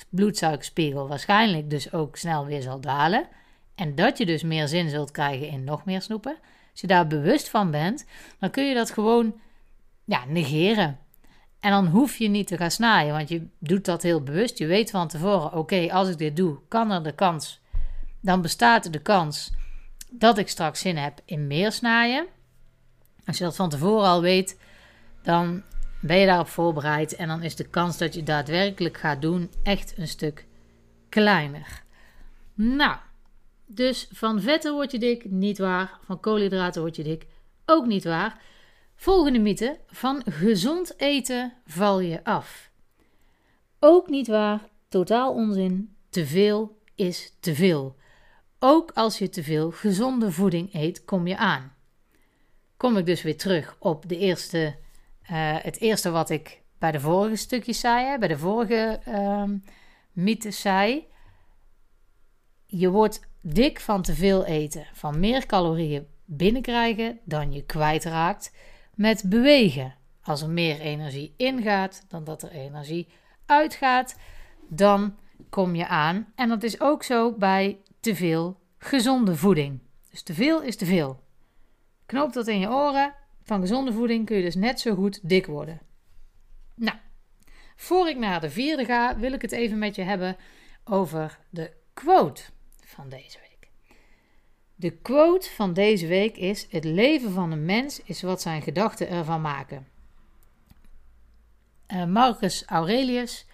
bloedsuikerspiegel 0.08 1.08
waarschijnlijk 1.08 1.70
dus 1.70 1.92
ook 1.92 2.16
snel 2.16 2.46
weer 2.46 2.62
zal 2.62 2.80
dalen. 2.80 3.28
En 3.74 3.94
dat 3.94 4.18
je 4.18 4.26
dus 4.26 4.42
meer 4.42 4.68
zin 4.68 4.90
zult 4.90 5.10
krijgen 5.10 5.48
in 5.48 5.64
nog 5.64 5.84
meer 5.84 6.02
snoepen. 6.02 6.36
Als 6.70 6.80
je 6.80 6.86
daar 6.86 7.06
bewust 7.06 7.48
van 7.48 7.70
bent, 7.70 8.06
dan 8.38 8.50
kun 8.50 8.64
je 8.64 8.74
dat 8.74 8.90
gewoon 8.90 9.40
ja, 10.04 10.24
negeren. 10.28 10.98
En 11.60 11.70
dan 11.70 11.86
hoef 11.86 12.16
je 12.16 12.28
niet 12.28 12.46
te 12.46 12.56
gaan 12.56 12.70
snijden, 12.70 13.12
want 13.12 13.28
je 13.28 13.46
doet 13.58 13.84
dat 13.84 14.02
heel 14.02 14.22
bewust. 14.22 14.58
Je 14.58 14.66
weet 14.66 14.90
van 14.90 15.08
tevoren: 15.08 15.52
oké, 15.52 15.92
als 15.92 16.08
ik 16.08 16.18
dit 16.18 16.36
doe, 16.36 16.58
kan 16.68 16.90
er 16.90 17.02
de 17.02 17.14
kans. 17.14 17.60
Dan 18.20 18.42
bestaat 18.42 18.92
de 18.92 18.98
kans 18.98 19.52
dat 20.10 20.38
ik 20.38 20.48
straks 20.48 20.80
zin 20.80 20.96
heb 20.96 21.20
in 21.24 21.46
meer 21.46 21.72
snijden. 21.72 22.26
Als 23.26 23.38
je 23.38 23.44
dat 23.44 23.56
van 23.56 23.68
tevoren 23.68 24.08
al 24.08 24.20
weet, 24.20 24.58
dan 25.22 25.62
ben 26.06 26.18
je 26.18 26.26
daarop 26.26 26.48
voorbereid 26.48 27.16
en 27.16 27.28
dan 27.28 27.42
is 27.42 27.56
de 27.56 27.68
kans 27.68 27.98
dat 27.98 28.14
je 28.14 28.22
daadwerkelijk 28.22 28.96
gaat 28.96 29.22
doen 29.22 29.50
echt 29.62 29.94
een 29.98 30.08
stuk 30.08 30.46
kleiner. 31.08 31.82
Nou, 32.54 32.96
dus 33.66 34.08
van 34.12 34.40
vetten 34.40 34.72
word 34.72 34.90
je 34.90 34.98
dik, 34.98 35.30
niet 35.30 35.58
waar. 35.58 35.98
Van 36.04 36.20
koolhydraten 36.20 36.80
word 36.80 36.96
je 36.96 37.02
dik, 37.02 37.26
ook 37.66 37.86
niet 37.86 38.04
waar. 38.04 38.40
Volgende 38.96 39.38
mythe: 39.38 39.78
van 39.86 40.22
gezond 40.24 41.00
eten 41.00 41.52
val 41.66 42.00
je 42.00 42.24
af. 42.24 42.70
Ook 43.78 44.08
niet 44.08 44.26
waar, 44.26 44.68
totaal 44.88 45.32
onzin. 45.32 45.96
Te 46.08 46.26
veel 46.26 46.78
is 46.94 47.32
te 47.40 47.54
veel. 47.54 47.96
ook 48.58 48.90
als 48.90 49.18
je 49.18 49.28
te 49.28 49.42
veel 49.42 49.70
gezonde 49.70 50.32
voeding 50.32 50.74
eet, 50.74 51.04
kom 51.04 51.26
je 51.26 51.36
aan. 51.36 51.72
Kom 52.76 52.96
ik 52.96 53.06
dus 53.06 53.22
weer 53.22 53.36
terug 53.36 53.76
op 53.78 54.08
de 54.08 54.18
eerste, 54.18 54.76
het 55.62 55.80
eerste 55.80 56.10
wat 56.10 56.30
ik 56.30 56.62
bij 56.78 56.92
de 56.92 57.00
vorige 57.00 57.36
stukjes 57.36 57.80
zei, 57.80 58.18
bij 58.18 58.28
de 58.28 58.38
vorige 58.38 59.00
uh, 59.08 59.44
mythes 60.12 60.60
zei. 60.60 61.06
Je 62.66 62.90
wordt 62.90 63.20
dik 63.40 63.80
van 63.80 64.02
te 64.02 64.14
veel 64.14 64.44
eten, 64.44 64.86
van 64.92 65.20
meer 65.20 65.46
calorieën 65.46 66.06
binnenkrijgen 66.24 67.20
dan 67.24 67.52
je 67.52 67.64
kwijtraakt 67.64 68.52
met 68.94 69.24
bewegen. 69.26 69.94
Als 70.22 70.42
er 70.42 70.48
meer 70.48 70.80
energie 70.80 71.34
ingaat 71.36 72.04
dan 72.08 72.24
dat 72.24 72.42
er 72.42 72.50
energie 72.50 73.08
uitgaat, 73.46 74.16
dan 74.68 75.16
kom 75.50 75.74
je 75.74 75.86
aan. 75.86 76.32
En 76.34 76.48
dat 76.48 76.62
is 76.62 76.80
ook 76.80 77.02
zo 77.02 77.32
bij 77.32 77.78
te 78.00 78.14
veel 78.14 78.60
gezonde 78.78 79.36
voeding. 79.36 79.80
Dus 80.10 80.22
te 80.22 80.34
veel 80.34 80.62
is 80.62 80.76
te 80.76 80.86
veel. 80.86 81.22
Knoop 82.06 82.32
dat 82.32 82.46
in 82.46 82.58
je 82.58 82.68
oren. 82.68 83.14
Van 83.44 83.60
gezonde 83.60 83.92
voeding 83.92 84.26
kun 84.26 84.36
je 84.36 84.42
dus 84.42 84.54
net 84.54 84.80
zo 84.80 84.94
goed 84.94 85.28
dik 85.28 85.46
worden. 85.46 85.80
Nou, 86.74 86.98
voor 87.76 88.08
ik 88.08 88.16
naar 88.16 88.40
de 88.40 88.50
vierde 88.50 88.84
ga, 88.84 89.18
wil 89.18 89.32
ik 89.32 89.42
het 89.42 89.52
even 89.52 89.78
met 89.78 89.94
je 89.94 90.02
hebben 90.02 90.36
over 90.84 91.38
de 91.50 91.72
quote 91.94 92.42
van 92.84 93.08
deze 93.08 93.38
week. 93.38 93.68
De 94.74 94.90
quote 94.90 95.50
van 95.50 95.72
deze 95.72 96.06
week 96.06 96.36
is: 96.36 96.66
Het 96.70 96.84
leven 96.84 97.32
van 97.32 97.50
een 97.52 97.64
mens 97.64 98.02
is 98.02 98.22
wat 98.22 98.40
zijn 98.40 98.62
gedachten 98.62 99.08
ervan 99.08 99.40
maken. 99.40 99.88
Uh, 101.92 102.04
Marcus 102.04 102.64
Aurelius 102.64 103.46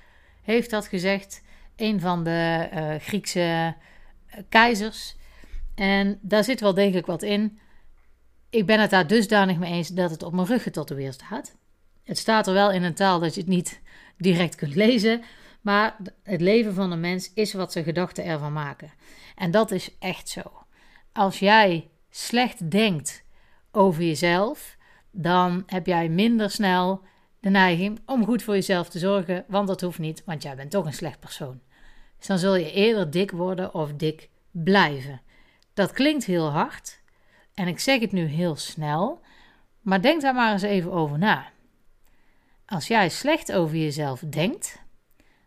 heeft 0.43 0.71
dat 0.71 0.87
gezegd, 0.87 1.43
een 1.77 2.01
van 2.01 2.25
de 2.25 2.69
uh, 2.75 2.95
Griekse 2.95 3.75
uh, 4.35 4.43
keizers. 4.49 5.17
En 5.75 6.19
daar 6.23 6.45
zit 6.45 6.61
wel 6.61 6.75
degelijk 6.75 7.07
wat 7.07 7.23
in. 7.23 7.59
Ik 8.51 8.67
ben 8.67 8.81
het 8.81 8.91
daar 8.91 9.07
dusdanig 9.07 9.59
mee 9.59 9.73
eens 9.73 9.89
dat 9.89 10.11
het 10.11 10.23
op 10.23 10.33
mijn 10.33 10.47
rug 10.47 10.63
getatoeëerd 10.63 11.15
staat. 11.15 11.57
Het 12.03 12.19
staat 12.19 12.47
er 12.47 12.53
wel 12.53 12.71
in 12.73 12.83
een 12.83 12.95
taal 12.95 13.21
dat 13.21 13.35
je 13.35 13.41
het 13.41 13.49
niet 13.49 13.81
direct 14.17 14.55
kunt 14.55 14.75
lezen. 14.75 15.23
Maar 15.61 15.97
het 16.23 16.41
leven 16.41 16.75
van 16.75 16.93
een 16.93 17.01
mens 17.01 17.31
is 17.35 17.53
wat 17.53 17.73
zijn 17.73 17.85
gedachten 17.85 18.25
ervan 18.25 18.53
maken. 18.53 18.93
En 19.37 19.51
dat 19.51 19.71
is 19.71 19.99
echt 19.99 20.29
zo. 20.29 20.43
Als 21.13 21.39
jij 21.39 21.89
slecht 22.11 22.71
denkt 22.71 23.25
over 23.73 24.03
jezelf, 24.03 24.77
dan 25.11 25.63
heb 25.67 25.87
jij 25.87 26.09
minder 26.09 26.51
snel 26.51 27.01
de 27.41 27.51
neiging 27.51 28.01
om 28.07 28.25
goed 28.25 28.43
voor 28.43 28.55
jezelf 28.55 28.89
te 28.89 28.99
zorgen, 28.99 29.45
want 29.49 29.69
dat 29.69 29.81
hoeft 29.81 29.99
niet, 29.99 30.23
want 30.25 30.43
jij 30.43 30.57
bent 30.57 30.71
toch 30.71 30.87
een 30.87 30.93
slecht 30.93 31.21
persoon. 31.21 31.61
Dus 32.19 32.27
dan 32.27 32.39
zul 32.39 32.55
je 32.55 32.73
eerder 32.73 33.11
dik 33.11 33.31
worden 33.31 33.75
of 33.75 33.93
dik 33.93 34.29
blijven. 34.51 35.21
Dat 35.75 35.93
klinkt 35.93 36.25
heel 36.25 36.51
hard 36.51 37.00
en 37.61 37.69
ik 37.69 37.79
zeg 37.79 38.01
het 38.01 38.13
nu 38.13 38.25
heel 38.25 38.57
snel, 38.57 39.21
maar 39.81 40.03
denk 40.03 40.21
daar 40.21 40.35
maar 40.35 40.53
eens 40.53 40.63
even 40.63 40.93
over 40.93 41.19
na. 41.19 41.51
Als 42.67 42.87
jij 42.87 43.09
slecht 43.09 43.53
over 43.53 43.77
jezelf 43.77 44.21
denkt, 44.21 44.83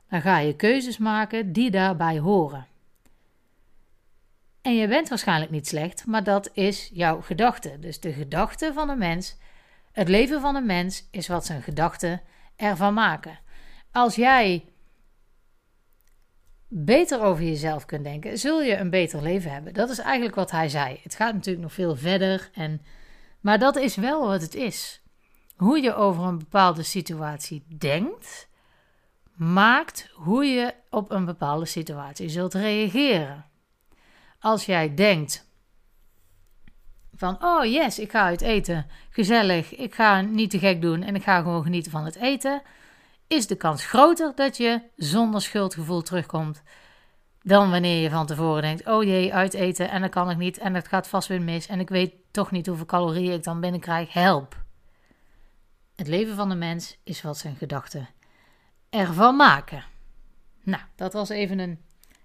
dan 0.09 0.21
ga 0.21 0.37
je 0.37 0.55
keuzes 0.55 0.97
maken 0.97 1.53
die 1.53 1.71
daarbij 1.71 2.19
horen. 2.19 2.67
En 4.61 4.75
je 4.75 4.87
bent 4.87 5.09
waarschijnlijk 5.09 5.51
niet 5.51 5.67
slecht, 5.67 6.05
maar 6.05 6.23
dat 6.23 6.49
is 6.53 6.89
jouw 6.93 7.21
gedachte. 7.21 7.79
Dus 7.79 7.99
de 7.99 8.13
gedachte 8.13 8.71
van 8.73 8.89
een 8.89 8.97
mens 8.97 9.35
het 9.91 10.07
leven 10.07 10.41
van 10.41 10.55
een 10.55 10.65
mens 10.65 11.07
is 11.11 11.27
wat 11.27 11.45
zijn 11.45 11.61
gedachten 11.61 12.21
ervan 12.55 12.93
maken. 12.93 13.39
Als 13.91 14.15
jij 14.15 14.65
beter 16.75 17.21
over 17.21 17.43
jezelf 17.43 17.85
kunt 17.85 18.03
denken, 18.03 18.37
zul 18.37 18.61
je 18.61 18.77
een 18.77 18.89
beter 18.89 19.21
leven 19.21 19.51
hebben. 19.51 19.73
Dat 19.73 19.89
is 19.89 19.99
eigenlijk 19.99 20.35
wat 20.35 20.51
hij 20.51 20.69
zei. 20.69 20.99
Het 21.03 21.15
gaat 21.15 21.33
natuurlijk 21.33 21.63
nog 21.63 21.73
veel 21.73 21.95
verder, 21.95 22.49
en, 22.53 22.81
maar 23.41 23.59
dat 23.59 23.75
is 23.75 23.95
wel 23.95 24.27
wat 24.27 24.41
het 24.41 24.55
is. 24.55 25.01
Hoe 25.55 25.81
je 25.81 25.95
over 25.95 26.23
een 26.23 26.37
bepaalde 26.37 26.83
situatie 26.83 27.65
denkt, 27.77 28.49
maakt 29.35 30.09
hoe 30.13 30.45
je 30.45 30.73
op 30.89 31.11
een 31.11 31.25
bepaalde 31.25 31.65
situatie 31.65 32.29
zult 32.29 32.53
reageren. 32.53 33.45
Als 34.39 34.65
jij 34.65 34.93
denkt, 34.93 35.51
van, 37.15 37.43
oh 37.43 37.65
yes, 37.65 37.99
ik 37.99 38.11
ga 38.11 38.23
uit 38.23 38.41
eten. 38.41 38.85
Gezellig, 39.09 39.75
ik 39.75 39.95
ga 39.95 40.21
niet 40.21 40.49
te 40.49 40.59
gek 40.59 40.81
doen 40.81 41.03
en 41.03 41.15
ik 41.15 41.23
ga 41.23 41.41
gewoon 41.41 41.63
genieten 41.63 41.91
van 41.91 42.05
het 42.05 42.15
eten. 42.15 42.61
Is 43.27 43.47
de 43.47 43.55
kans 43.55 43.85
groter 43.85 44.31
dat 44.35 44.57
je 44.57 44.81
zonder 44.95 45.41
schuldgevoel 45.41 46.01
terugkomt. 46.01 46.63
Dan 47.41 47.71
wanneer 47.71 48.01
je 48.01 48.09
van 48.09 48.25
tevoren 48.25 48.61
denkt, 48.61 48.87
oh 48.87 49.03
jee, 49.03 49.33
uit 49.33 49.53
eten 49.53 49.89
en 49.89 50.01
dat 50.01 50.09
kan 50.09 50.29
ik 50.29 50.37
niet 50.37 50.57
en 50.57 50.73
dat 50.73 50.87
gaat 50.87 51.07
vast 51.07 51.27
weer 51.27 51.41
mis. 51.41 51.67
En 51.67 51.79
ik 51.79 51.89
weet 51.89 52.13
toch 52.31 52.51
niet 52.51 52.67
hoeveel 52.67 52.85
calorieën 52.85 53.33
ik 53.33 53.43
dan 53.43 53.59
binnenkrijg. 53.59 54.13
Help. 54.13 54.63
Het 55.95 56.07
leven 56.07 56.35
van 56.35 56.49
de 56.49 56.55
mens 56.55 56.97
is 57.03 57.21
wat 57.21 57.37
zijn 57.37 57.55
gedachten 57.55 58.09
ervan 58.89 59.35
maken. 59.35 59.83
Nou, 60.63 60.81
dat 60.95 61.13
was 61.13 61.29
even 61.29 61.59
een 61.59 61.79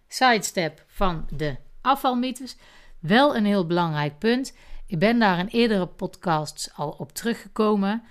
sidestep 0.09 0.85
van 0.87 1.27
de 1.31 1.57
afvalmythes. 1.81 2.57
Wel 2.99 3.37
een 3.37 3.45
heel 3.45 3.67
belangrijk 3.67 4.19
punt. 4.19 4.57
Ik 4.87 4.99
ben 4.99 5.19
daar 5.19 5.39
in 5.39 5.47
eerdere 5.47 5.87
podcasts 5.87 6.75
al 6.75 6.91
op 6.91 7.13
teruggekomen. 7.13 8.03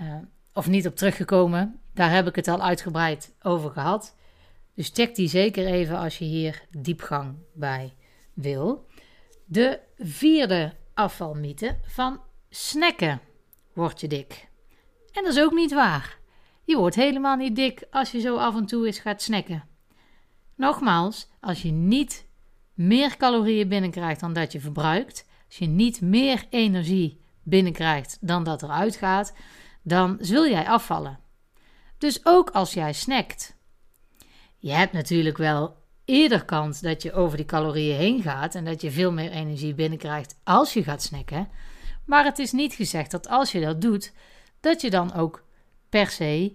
Uh, 0.00 0.14
of 0.52 0.66
niet 0.68 0.86
op 0.86 0.96
teruggekomen. 0.96 1.80
Daar 1.94 2.10
heb 2.10 2.26
ik 2.26 2.36
het 2.36 2.48
al 2.48 2.62
uitgebreid 2.62 3.34
over 3.42 3.70
gehad. 3.70 4.16
Dus 4.74 4.90
check 4.92 5.14
die 5.14 5.28
zeker 5.28 5.66
even 5.66 5.98
als 5.98 6.18
je 6.18 6.24
hier 6.24 6.66
diepgang 6.70 7.36
bij 7.54 7.94
wil. 8.34 8.86
De 9.44 9.80
vierde 9.98 10.72
afvalmythe 10.94 11.78
van 11.84 12.20
snacken 12.50 13.20
word 13.72 14.00
je 14.00 14.08
dik. 14.08 14.48
En 15.12 15.24
dat 15.24 15.32
is 15.32 15.40
ook 15.40 15.52
niet 15.52 15.72
waar. 15.72 16.18
Je 16.64 16.76
wordt 16.76 16.96
helemaal 16.96 17.36
niet 17.36 17.56
dik 17.56 17.84
als 17.90 18.10
je 18.10 18.20
zo 18.20 18.36
af 18.36 18.56
en 18.56 18.66
toe 18.66 18.86
eens 18.86 18.98
gaat 18.98 19.22
snacken. 19.22 19.64
Nogmaals, 20.56 21.28
als 21.40 21.62
je 21.62 21.70
niet 21.70 22.26
meer 22.74 23.16
calorieën 23.16 23.68
binnenkrijgt 23.68 24.20
dan 24.20 24.32
dat 24.32 24.52
je 24.52 24.60
verbruikt, 24.60 25.26
als 25.46 25.58
je 25.58 25.66
niet 25.66 26.00
meer 26.00 26.46
energie 26.50 27.20
binnenkrijgt 27.42 28.18
dan 28.20 28.44
dat 28.44 28.62
eruit 28.62 28.96
gaat, 28.96 29.34
dan 29.82 30.16
zul 30.20 30.48
jij 30.48 30.68
afvallen. 30.68 31.18
Dus 32.02 32.20
ook 32.22 32.50
als 32.50 32.72
jij 32.72 32.92
snackt. 32.92 33.56
Je 34.58 34.70
hebt 34.70 34.92
natuurlijk 34.92 35.36
wel 35.36 35.76
eerder 36.04 36.44
kans 36.44 36.80
dat 36.80 37.02
je 37.02 37.12
over 37.12 37.36
die 37.36 37.46
calorieën 37.46 37.96
heen 37.96 38.22
gaat 38.22 38.54
en 38.54 38.64
dat 38.64 38.80
je 38.80 38.90
veel 38.90 39.12
meer 39.12 39.30
energie 39.30 39.74
binnenkrijgt 39.74 40.40
als 40.44 40.72
je 40.72 40.82
gaat 40.82 41.02
snacken. 41.02 41.48
Maar 42.04 42.24
het 42.24 42.38
is 42.38 42.52
niet 42.52 42.74
gezegd 42.74 43.10
dat 43.10 43.28
als 43.28 43.52
je 43.52 43.60
dat 43.60 43.80
doet, 43.80 44.12
dat 44.60 44.80
je 44.80 44.90
dan 44.90 45.14
ook 45.14 45.44
per 45.88 46.10
se 46.10 46.52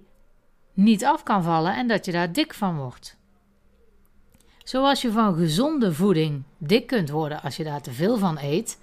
niet 0.74 1.06
af 1.06 1.24
kan 1.24 1.44
vallen 1.44 1.75
en 1.75 1.88
dat 1.88 2.06
je 2.06 2.12
daar 2.12 2.34
dik 2.34 2.54
van 2.54 2.77
wordt. 2.77 3.18
Zoals 4.63 5.01
je 5.01 5.12
van 5.12 5.36
gezonde 5.36 5.94
voeding 5.94 6.44
dik 6.58 6.88
kunt 6.88 7.10
worden 7.10 7.42
als 7.42 7.58
je 7.58 7.63
daar 7.63 7.82
te 7.82 7.92
veel 7.92 8.18
van 8.18 8.38
eet, 8.42 8.80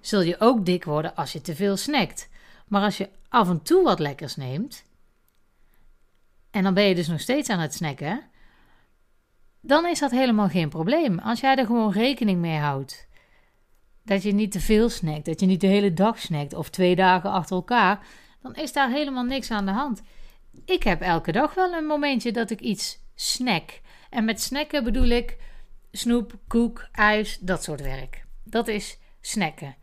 zul 0.00 0.20
je 0.20 0.40
ook 0.40 0.66
dik 0.66 0.84
worden 0.84 1.16
als 1.16 1.32
je 1.32 1.40
te 1.40 1.54
veel 1.54 1.76
snackt. 1.76 2.28
Maar 2.68 2.82
als 2.82 2.96
je 2.96 3.08
af 3.28 3.48
en 3.48 3.62
toe 3.62 3.82
wat 3.84 3.98
lekkers 3.98 4.36
neemt, 4.36 4.84
en 6.54 6.62
dan 6.62 6.74
ben 6.74 6.84
je 6.84 6.94
dus 6.94 7.08
nog 7.08 7.20
steeds 7.20 7.48
aan 7.48 7.58
het 7.58 7.74
snacken, 7.74 8.22
dan 9.60 9.86
is 9.86 9.98
dat 9.98 10.10
helemaal 10.10 10.48
geen 10.48 10.68
probleem. 10.68 11.18
Als 11.18 11.40
jij 11.40 11.56
er 11.56 11.66
gewoon 11.66 11.92
rekening 11.92 12.40
mee 12.40 12.58
houdt 12.58 13.08
dat 14.02 14.22
je 14.22 14.32
niet 14.32 14.52
te 14.52 14.60
veel 14.60 14.88
snackt, 14.88 15.24
dat 15.24 15.40
je 15.40 15.46
niet 15.46 15.60
de 15.60 15.66
hele 15.66 15.92
dag 15.92 16.18
snackt 16.18 16.54
of 16.54 16.70
twee 16.70 16.96
dagen 16.96 17.30
achter 17.30 17.56
elkaar, 17.56 18.06
dan 18.42 18.54
is 18.54 18.72
daar 18.72 18.90
helemaal 18.90 19.24
niks 19.24 19.50
aan 19.50 19.66
de 19.66 19.72
hand. 19.72 20.02
Ik 20.64 20.82
heb 20.82 21.00
elke 21.00 21.32
dag 21.32 21.54
wel 21.54 21.72
een 21.72 21.86
momentje 21.86 22.32
dat 22.32 22.50
ik 22.50 22.60
iets 22.60 22.98
snack. 23.14 23.80
En 24.10 24.24
met 24.24 24.40
snacken 24.40 24.84
bedoel 24.84 25.08
ik 25.08 25.36
snoep, 25.90 26.38
koek, 26.48 26.88
ijs, 26.92 27.38
dat 27.38 27.62
soort 27.62 27.80
werk. 27.80 28.24
Dat 28.44 28.68
is 28.68 28.98
snacken 29.20 29.76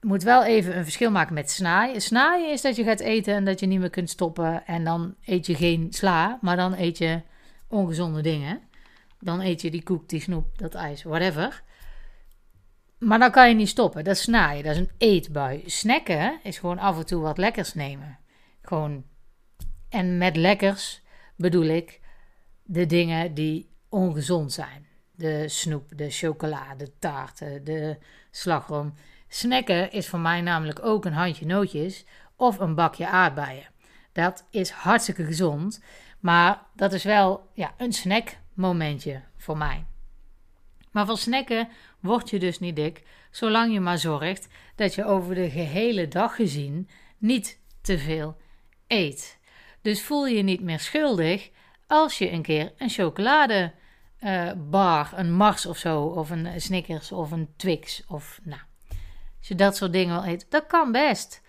moet 0.00 0.22
wel 0.22 0.44
even 0.44 0.76
een 0.76 0.84
verschil 0.84 1.10
maken 1.10 1.34
met 1.34 1.50
snaaien. 1.50 2.00
Snaaien 2.00 2.52
is 2.52 2.60
dat 2.60 2.76
je 2.76 2.84
gaat 2.84 3.00
eten 3.00 3.34
en 3.34 3.44
dat 3.44 3.60
je 3.60 3.66
niet 3.66 3.80
meer 3.80 3.90
kunt 3.90 4.10
stoppen. 4.10 4.66
En 4.66 4.84
dan 4.84 5.14
eet 5.24 5.46
je 5.46 5.54
geen 5.54 5.86
sla, 5.90 6.38
maar 6.40 6.56
dan 6.56 6.74
eet 6.78 6.98
je 6.98 7.22
ongezonde 7.68 8.22
dingen. 8.22 8.60
Dan 9.18 9.40
eet 9.40 9.60
je 9.60 9.70
die 9.70 9.82
koek, 9.82 10.08
die 10.08 10.20
snoep, 10.20 10.58
dat 10.58 10.74
ijs, 10.74 11.02
whatever. 11.02 11.62
Maar 12.98 13.18
dan 13.18 13.30
kan 13.30 13.48
je 13.48 13.54
niet 13.54 13.68
stoppen. 13.68 14.04
Dat 14.04 14.14
is 14.14 14.22
snaaien, 14.22 14.64
dat 14.64 14.72
is 14.72 14.78
een 14.78 14.90
eetbui. 14.98 15.62
Snacken 15.66 16.40
is 16.42 16.58
gewoon 16.58 16.78
af 16.78 16.98
en 16.98 17.06
toe 17.06 17.22
wat 17.22 17.38
lekkers 17.38 17.74
nemen. 17.74 18.18
Gewoon. 18.62 19.04
En 19.88 20.18
met 20.18 20.36
lekkers 20.36 21.02
bedoel 21.36 21.64
ik 21.64 22.00
de 22.62 22.86
dingen 22.86 23.34
die 23.34 23.70
ongezond 23.88 24.52
zijn. 24.52 24.86
De 25.12 25.48
snoep, 25.48 25.96
de 25.96 26.10
chocolade, 26.10 26.84
de 26.84 26.92
taarten, 26.98 27.64
de 27.64 27.98
slagroom. 28.30 28.94
Snacken 29.32 29.92
is 29.92 30.08
voor 30.08 30.18
mij 30.18 30.40
namelijk 30.40 30.84
ook 30.84 31.04
een 31.04 31.12
handje 31.12 31.46
nootjes 31.46 32.04
of 32.36 32.58
een 32.58 32.74
bakje 32.74 33.06
aardbeien. 33.06 33.68
Dat 34.12 34.46
is 34.50 34.70
hartstikke 34.70 35.24
gezond, 35.24 35.82
maar 36.20 36.62
dat 36.74 36.92
is 36.92 37.04
wel 37.04 37.48
ja, 37.54 37.74
een 37.76 37.92
snackmomentje 37.92 39.22
voor 39.36 39.56
mij. 39.56 39.84
Maar 40.92 41.06
van 41.06 41.16
snacken 41.16 41.68
word 42.00 42.30
je 42.30 42.38
dus 42.38 42.58
niet 42.58 42.76
dik, 42.76 43.02
zolang 43.30 43.72
je 43.72 43.80
maar 43.80 43.98
zorgt 43.98 44.48
dat 44.74 44.94
je 44.94 45.04
over 45.04 45.34
de 45.34 45.50
gehele 45.50 46.08
dag 46.08 46.34
gezien 46.34 46.88
niet 47.18 47.60
te 47.80 47.98
veel 47.98 48.36
eet. 48.86 49.38
Dus 49.82 50.02
voel 50.02 50.26
je 50.26 50.42
niet 50.42 50.60
meer 50.60 50.80
schuldig 50.80 51.50
als 51.86 52.18
je 52.18 52.30
een 52.30 52.42
keer 52.42 52.72
een 52.76 52.90
chocoladebar, 52.90 53.72
uh, 54.20 55.12
een 55.14 55.32
Mars 55.32 55.66
of 55.66 55.76
zo, 55.78 56.02
of 56.02 56.30
een 56.30 56.60
Snickers 56.60 57.12
of 57.12 57.30
een 57.30 57.48
Twix 57.56 58.04
of 58.06 58.40
nou, 58.42 58.60
dat 59.54 59.76
soort 59.76 59.92
dingen 59.92 60.22
wil 60.22 60.32
eten, 60.32 60.46
dat 60.50 60.66
kan 60.66 60.92
best. 60.92 61.42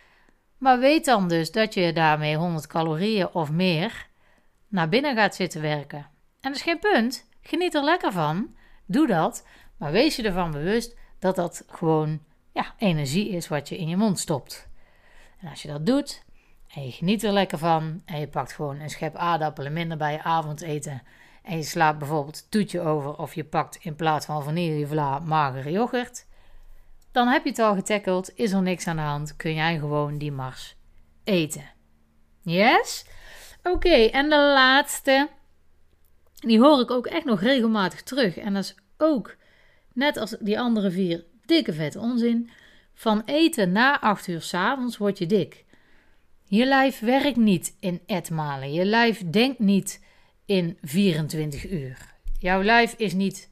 Maar 0.57 0.79
weet 0.79 1.05
dan 1.05 1.27
dus 1.27 1.51
dat 1.51 1.73
je 1.73 1.93
daarmee 1.93 2.35
100 2.35 2.67
calorieën 2.67 3.33
of 3.33 3.51
meer 3.51 4.07
naar 4.67 4.89
binnen 4.89 5.15
gaat 5.15 5.35
zitten 5.35 5.61
werken. 5.61 5.99
En 5.99 6.51
dat 6.51 6.55
is 6.55 6.61
geen 6.61 6.79
punt. 6.79 7.27
Geniet 7.41 7.75
er 7.75 7.83
lekker 7.83 8.11
van. 8.11 8.55
Doe 8.85 9.07
dat. 9.07 9.47
Maar 9.77 9.91
wees 9.91 10.15
je 10.15 10.23
ervan 10.23 10.51
bewust 10.51 10.95
dat 11.19 11.35
dat 11.35 11.63
gewoon 11.67 12.19
ja, 12.51 12.73
energie 12.77 13.29
is 13.29 13.47
wat 13.47 13.69
je 13.69 13.77
in 13.77 13.87
je 13.87 13.97
mond 13.97 14.19
stopt. 14.19 14.67
En 15.39 15.49
als 15.49 15.61
je 15.61 15.67
dat 15.67 15.85
doet 15.85 16.23
en 16.67 16.85
je 16.85 16.91
geniet 16.91 17.23
er 17.23 17.31
lekker 17.31 17.57
van 17.57 18.01
en 18.05 18.19
je 18.19 18.27
pakt 18.27 18.53
gewoon 18.53 18.79
een 18.79 18.89
schep 18.89 19.15
aardappelen 19.15 19.73
minder 19.73 19.97
bij 19.97 20.11
je 20.11 20.23
avondeten 20.23 21.01
en 21.43 21.57
je 21.57 21.63
slaat 21.63 21.97
bijvoorbeeld 21.97 22.51
toetje 22.51 22.81
over 22.81 23.17
of 23.17 23.35
je 23.35 23.43
pakt 23.43 23.77
in 23.81 23.95
plaats 23.95 24.25
van 24.25 24.43
vanillevla 24.43 25.19
magere 25.19 25.71
yoghurt, 25.71 26.25
dan 27.11 27.27
heb 27.27 27.43
je 27.43 27.49
het 27.49 27.59
al 27.59 27.75
getackeld, 27.75 28.31
is 28.35 28.51
er 28.51 28.61
niks 28.61 28.87
aan 28.87 28.95
de 28.95 29.01
hand, 29.01 29.35
kun 29.35 29.53
jij 29.53 29.79
gewoon 29.79 30.17
die 30.17 30.31
mars 30.31 30.75
eten. 31.23 31.71
Yes? 32.41 33.05
Oké, 33.63 33.89
en 33.89 34.29
de 34.29 34.35
laatste, 34.35 35.29
die 36.33 36.59
hoor 36.59 36.79
ik 36.79 36.91
ook 36.91 37.07
echt 37.07 37.25
nog 37.25 37.41
regelmatig 37.41 38.03
terug. 38.03 38.37
En 38.37 38.53
dat 38.53 38.63
is 38.63 38.75
ook, 38.97 39.35
net 39.93 40.17
als 40.17 40.35
die 40.39 40.59
andere 40.59 40.91
vier, 40.91 41.25
dikke 41.45 41.73
vet 41.73 41.95
onzin. 41.95 42.49
Van 42.93 43.21
eten 43.25 43.71
na 43.71 43.99
8 43.99 44.27
uur 44.27 44.41
s 44.41 44.53
avonds 44.53 44.97
word 44.97 45.17
je 45.17 45.25
dik. 45.25 45.65
Je 46.43 46.65
lijf 46.65 46.99
werkt 46.99 47.35
niet 47.35 47.77
in 47.79 48.01
etmalen. 48.05 48.73
Je 48.73 48.85
lijf 48.85 49.29
denkt 49.29 49.59
niet 49.59 50.05
in 50.45 50.77
24 50.81 51.69
uur. 51.69 52.15
Jouw 52.39 52.63
lijf 52.63 52.93
is 52.93 53.13
niet, 53.13 53.49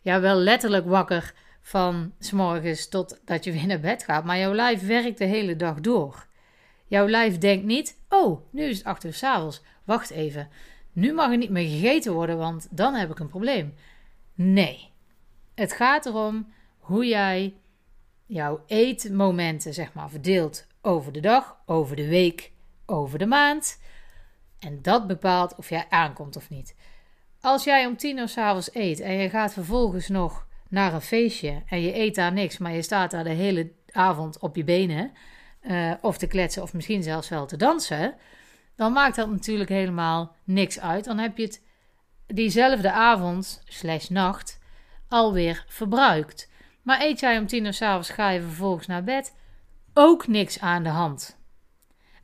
ja 0.00 0.20
wel 0.20 0.36
letterlijk 0.36 0.86
wakker 0.86 1.34
van 1.62 2.12
s 2.18 2.88
tot 2.88 3.20
dat 3.24 3.44
je 3.44 3.52
weer 3.52 3.66
naar 3.66 3.80
bed 3.80 4.04
gaat. 4.04 4.24
Maar 4.24 4.38
jouw 4.38 4.54
lijf 4.54 4.86
werkt 4.86 5.18
de 5.18 5.24
hele 5.24 5.56
dag 5.56 5.80
door. 5.80 6.26
Jouw 6.86 7.08
lijf 7.08 7.38
denkt 7.38 7.64
niet: 7.64 7.98
oh, 8.08 8.40
nu 8.50 8.62
is 8.62 8.76
het 8.76 8.86
acht 8.86 9.04
uur 9.04 9.14
s'avonds. 9.14 9.62
Wacht 9.84 10.10
even. 10.10 10.48
Nu 10.92 11.12
mag 11.12 11.30
er 11.30 11.36
niet 11.36 11.50
meer 11.50 11.68
gegeten 11.68 12.12
worden, 12.12 12.38
want 12.38 12.68
dan 12.70 12.94
heb 12.94 13.10
ik 13.10 13.18
een 13.18 13.28
probleem. 13.28 13.74
Nee. 14.34 14.90
Het 15.54 15.72
gaat 15.72 16.06
erom 16.06 16.52
hoe 16.78 17.06
jij 17.06 17.54
jouw 18.26 18.62
eetmomenten, 18.66 19.74
zeg 19.74 19.92
maar, 19.92 20.10
verdeelt 20.10 20.66
over 20.80 21.12
de 21.12 21.20
dag, 21.20 21.56
over 21.66 21.96
de 21.96 22.08
week, 22.08 22.52
over 22.86 23.18
de 23.18 23.26
maand. 23.26 23.80
En 24.58 24.82
dat 24.82 25.06
bepaalt 25.06 25.54
of 25.56 25.68
jij 25.68 25.86
aankomt 25.88 26.36
of 26.36 26.50
niet. 26.50 26.74
Als 27.40 27.64
jij 27.64 27.86
om 27.86 27.96
tien 27.96 28.18
uur 28.18 28.28
s'avonds 28.28 28.74
eet 28.74 29.00
en 29.00 29.12
je 29.12 29.28
gaat 29.28 29.52
vervolgens 29.52 30.08
nog 30.08 30.46
naar 30.72 30.94
een 30.94 31.00
feestje 31.00 31.62
en 31.66 31.80
je 31.80 31.96
eet 31.96 32.14
daar 32.14 32.32
niks, 32.32 32.58
maar 32.58 32.72
je 32.72 32.82
staat 32.82 33.10
daar 33.10 33.24
de 33.24 33.30
hele 33.30 33.72
avond 33.90 34.38
op 34.38 34.56
je 34.56 34.64
benen 34.64 35.12
uh, 35.62 35.92
of 36.00 36.18
te 36.18 36.26
kletsen 36.26 36.62
of 36.62 36.72
misschien 36.72 37.02
zelfs 37.02 37.28
wel 37.28 37.46
te 37.46 37.56
dansen, 37.56 38.14
dan 38.76 38.92
maakt 38.92 39.16
dat 39.16 39.30
natuurlijk 39.30 39.70
helemaal 39.70 40.36
niks 40.44 40.80
uit. 40.80 41.04
Dan 41.04 41.18
heb 41.18 41.36
je 41.36 41.42
het 41.42 41.62
diezelfde 42.26 42.92
avond 42.92 43.62
slash 43.64 44.08
nacht 44.08 44.58
alweer 45.08 45.64
verbruikt. 45.68 46.50
Maar 46.82 47.00
eet 47.00 47.20
jij 47.20 47.38
om 47.38 47.46
tien 47.46 47.64
uur 47.64 47.72
s'avonds, 47.72 48.10
ga 48.10 48.30
je 48.30 48.40
vervolgens 48.40 48.86
naar 48.86 49.04
bed, 49.04 49.36
ook 49.94 50.26
niks 50.26 50.60
aan 50.60 50.82
de 50.82 50.88
hand. 50.88 51.38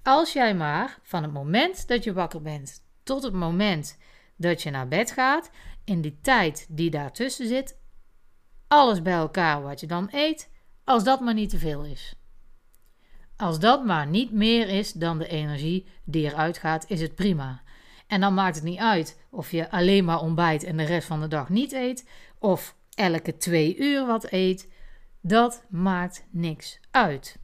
Als 0.03 0.33
jij 0.33 0.55
maar 0.55 0.99
van 1.03 1.23
het 1.23 1.33
moment 1.33 1.89
dat 1.89 2.05
je 2.05 2.13
wakker 2.13 2.43
bent 2.43 2.85
tot 3.03 3.23
het 3.23 3.33
moment 3.33 3.99
dat 4.37 4.63
je 4.63 4.71
naar 4.71 4.89
bed 4.89 5.11
gaat, 5.11 5.51
in 5.85 6.01
die 6.01 6.19
tijd 6.23 6.67
die 6.71 6.91
daartussen 6.91 7.47
zit, 7.47 7.78
alles 8.69 9.03
bij 9.03 9.13
elkaar 9.13 9.63
wat 9.63 9.81
je 9.81 9.87
dan 9.87 10.09
eet, 10.11 10.51
als 10.85 11.05
dat 11.05 11.21
maar 11.21 11.35
niet 11.35 11.51
te 11.51 11.59
veel 11.59 11.85
is. 11.85 12.15
Als 13.37 13.59
dat 13.59 13.85
maar 13.85 14.07
niet 14.07 14.33
meer 14.33 14.69
is 14.69 14.93
dan 14.93 15.19
de 15.19 15.29
energie 15.29 15.87
die 16.05 16.25
eruit 16.25 16.59
gaat, 16.59 16.85
is 16.89 17.01
het 17.01 17.15
prima. 17.15 17.63
En 18.07 18.21
dan 18.21 18.35
maakt 18.35 18.55
het 18.55 18.65
niet 18.65 18.79
uit 18.79 19.21
of 19.31 19.51
je 19.51 19.71
alleen 19.71 20.05
maar 20.05 20.21
ontbijt 20.21 20.65
en 20.65 20.77
de 20.77 20.85
rest 20.85 21.07
van 21.07 21.21
de 21.21 21.29
dag 21.29 21.49
niet 21.49 21.73
eet, 21.73 22.09
of 22.39 22.77
elke 22.95 23.37
twee 23.37 23.77
uur 23.77 24.07
wat 24.07 24.33
eet. 24.33 24.69
Dat 25.21 25.65
maakt 25.69 26.27
niks 26.31 26.81
uit. 26.91 27.39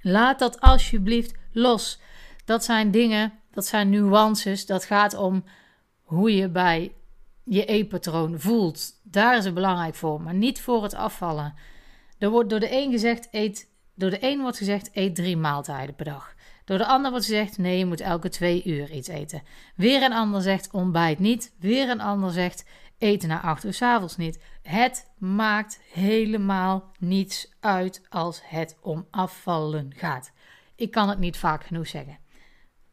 Laat 0.00 0.38
dat 0.38 0.60
alsjeblieft 0.60 1.34
los. 1.52 2.00
Dat 2.44 2.64
zijn 2.64 2.90
dingen, 2.90 3.32
dat 3.50 3.66
zijn 3.66 3.90
nuances. 3.90 4.66
Dat 4.66 4.84
gaat 4.84 5.14
om 5.14 5.44
hoe 6.02 6.36
je 6.36 6.48
bij 6.48 6.94
je 7.48 7.64
eetpatroon 7.64 8.40
voelt. 8.40 9.00
Daar 9.02 9.36
is 9.36 9.44
het 9.44 9.54
belangrijk 9.54 9.94
voor, 9.94 10.20
maar 10.20 10.34
niet 10.34 10.60
voor 10.60 10.82
het 10.82 10.94
afvallen. 10.94 11.54
Er 12.18 12.30
wordt 12.30 12.50
door 12.50 12.60
de 12.60 12.72
een 12.72 12.90
gezegd: 12.90 13.28
eet, 13.30 13.70
door 13.94 14.10
de 14.10 14.18
een 14.20 14.40
wordt 14.40 14.56
gezegd: 14.56 14.90
eet 14.92 15.14
drie 15.14 15.36
maaltijden 15.36 15.94
per 15.94 16.04
dag. 16.04 16.34
Door 16.64 16.78
de 16.78 16.86
ander 16.86 17.10
wordt 17.10 17.26
gezegd: 17.26 17.58
nee, 17.58 17.78
je 17.78 17.86
moet 17.86 18.00
elke 18.00 18.28
twee 18.28 18.64
uur 18.64 18.90
iets 18.90 19.08
eten. 19.08 19.42
Weer 19.76 20.02
een 20.02 20.12
ander 20.12 20.42
zegt: 20.42 20.70
ontbijt 20.70 21.18
niet. 21.18 21.54
Weer 21.58 21.90
een 21.90 22.00
ander 22.00 22.30
zegt: 22.30 22.64
eten 22.98 23.28
na 23.28 23.42
acht 23.42 23.64
uur 23.64 23.74
s 23.74 23.82
avonds 23.82 24.16
niet. 24.16 24.42
Het 24.62 25.10
maakt 25.18 25.80
helemaal 25.92 26.90
niets 26.98 27.52
uit 27.60 28.06
als 28.08 28.40
het 28.44 28.76
om 28.80 29.06
afvallen 29.10 29.92
gaat. 29.96 30.32
Ik 30.76 30.90
kan 30.90 31.08
het 31.08 31.18
niet 31.18 31.36
vaak 31.36 31.64
genoeg 31.64 31.86
zeggen. 31.86 32.18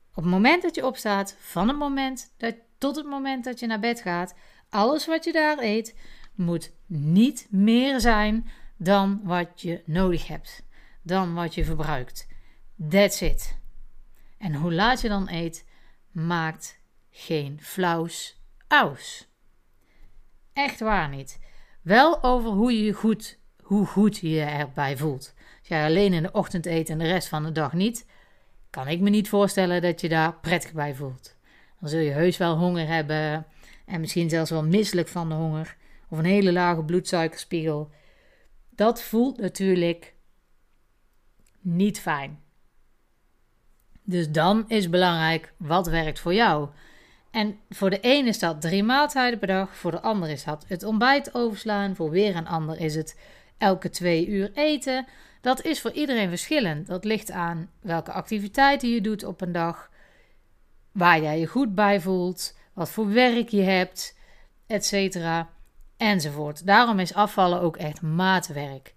Op 0.10 0.24
het 0.24 0.32
moment 0.32 0.62
dat 0.62 0.76
je 0.76 0.86
opstaat, 0.86 1.36
van 1.40 1.68
het 1.68 1.78
moment 1.78 2.34
dat, 2.38 2.56
tot 2.78 2.96
het 2.96 3.06
moment 3.06 3.44
dat 3.44 3.60
je 3.60 3.68
naar 3.68 3.80
bed 3.80 4.02
gaat, 4.02 4.36
alles 4.70 5.06
wat 5.06 5.24
je 5.24 5.32
daar 5.32 5.58
eet 5.60 5.96
moet 6.36 6.72
niet 6.86 7.48
meer 7.50 8.00
zijn 8.00 8.50
dan 8.78 9.22
wat 9.24 9.62
je 9.62 9.82
nodig 9.86 10.28
hebt, 10.28 10.64
dan 11.02 11.34
wat 11.34 11.56
je 11.56 11.66
verbruikt. 11.66 12.28
That's 12.90 13.22
it. 13.22 13.58
En 14.38 14.56
hoe 14.56 14.74
laat 14.74 15.02
je 15.02 15.08
dan 15.08 15.30
eet, 15.30 15.66
maakt 16.12 16.80
geen 17.10 17.60
flauws 17.62 18.42
aus. 18.68 19.28
Echt 20.54 20.80
waar 20.80 21.10
niet. 21.10 21.40
Wel 21.82 22.24
over 22.24 22.50
hoe 22.50 22.84
je 22.84 22.94
goed, 22.94 23.40
hoe 23.62 23.86
goed 23.86 24.18
je 24.18 24.30
je 24.30 24.42
erbij 24.42 24.98
voelt. 24.98 25.34
Als 25.60 25.68
jij 25.68 25.86
alleen 25.86 26.14
in 26.14 26.24
de 26.24 26.32
ochtend 26.32 26.66
eet 26.66 26.90
en 26.90 26.98
de 26.98 27.08
rest 27.08 27.28
van 27.28 27.44
de 27.44 27.52
dag 27.52 27.74
niet, 27.74 28.06
kan 28.70 28.88
ik 28.88 29.00
me 29.00 29.10
niet 29.10 29.30
voorstellen 29.30 29.82
dat 29.82 30.02
je 30.02 30.10
daar 30.10 30.40
prettig 30.40 30.74
bij 30.74 30.96
voelt. 30.96 31.35
Dan 31.86 31.94
zul 31.94 32.04
je 32.04 32.12
heus 32.12 32.38
wel 32.38 32.58
honger 32.58 32.88
hebben 32.88 33.46
en 33.86 34.00
misschien 34.00 34.30
zelfs 34.30 34.50
wel 34.50 34.64
misselijk 34.64 35.08
van 35.08 35.30
de 35.30 35.36
honger 35.36 35.76
of 36.10 36.18
een 36.18 36.26
hele 36.26 36.52
lage 36.52 36.84
bloedsuikerspiegel. 36.84 37.90
Dat 38.70 39.02
voelt 39.02 39.38
natuurlijk 39.38 40.14
niet 41.62 42.00
fijn. 42.00 42.40
Dus 44.04 44.32
dan 44.32 44.66
is 44.68 44.90
belangrijk 44.90 45.54
wat 45.58 45.88
werkt 45.88 46.20
voor 46.20 46.34
jou. 46.34 46.70
En 47.32 47.60
voor 47.70 47.90
de 47.90 48.00
ene 48.00 48.28
is 48.28 48.40
dat 48.40 48.62
drie 48.62 48.84
maaltijden 48.84 49.40
per 49.40 49.48
dag, 49.48 49.76
voor 49.76 49.92
de 49.92 50.02
ander 50.02 50.30
is 50.30 50.44
dat 50.44 50.66
het 50.68 50.84
ontbijt 50.84 51.34
overslaan, 51.36 51.96
voor 51.96 52.10
weer 52.10 52.36
een 52.36 52.48
ander 52.48 52.80
is 52.80 52.96
het 52.96 53.20
elke 53.58 53.90
twee 53.90 54.28
uur 54.28 54.52
eten. 54.54 55.06
Dat 55.42 55.64
is 55.64 55.82
voor 55.82 55.92
iedereen 55.92 56.30
verschillend. 56.30 56.88
Dat 56.88 57.04
ligt 57.04 57.32
aan 57.32 57.70
welke 57.82 58.12
activiteiten 58.12 58.90
je 58.90 59.02
doet 59.02 59.24
op 59.24 59.42
een 59.42 59.52
dag, 59.52 59.90
waar 60.96 61.22
jij 61.22 61.40
je 61.40 61.48
goed 61.48 61.76
bij 61.76 62.02
voelt, 62.02 62.58
wat 62.74 62.90
voor 62.90 63.14
werk 63.14 63.50
je 63.50 63.62
hebt, 63.62 64.18
etc. 64.68 65.18
enzovoort. 65.98 66.66
Daarom 66.66 67.00
is 67.00 67.14
afvallen 67.14 67.62
ook 67.62 67.78
echt 67.78 68.02
maatwerk. 68.02 68.94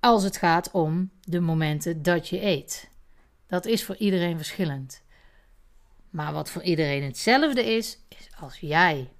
Als 0.00 0.22
het 0.22 0.36
gaat 0.36 0.70
om 0.70 1.10
de 1.20 1.40
momenten 1.40 2.02
dat 2.02 2.28
je 2.28 2.44
eet. 2.44 2.90
Dat 3.46 3.66
is 3.66 3.84
voor 3.84 3.96
iedereen 3.96 4.36
verschillend. 4.36 5.02
Maar 6.10 6.32
wat 6.32 6.50
voor 6.50 6.62
iedereen 6.62 7.02
hetzelfde 7.02 7.74
is, 7.74 7.98
is 8.08 8.30
als 8.40 8.58
jij. 8.58 9.10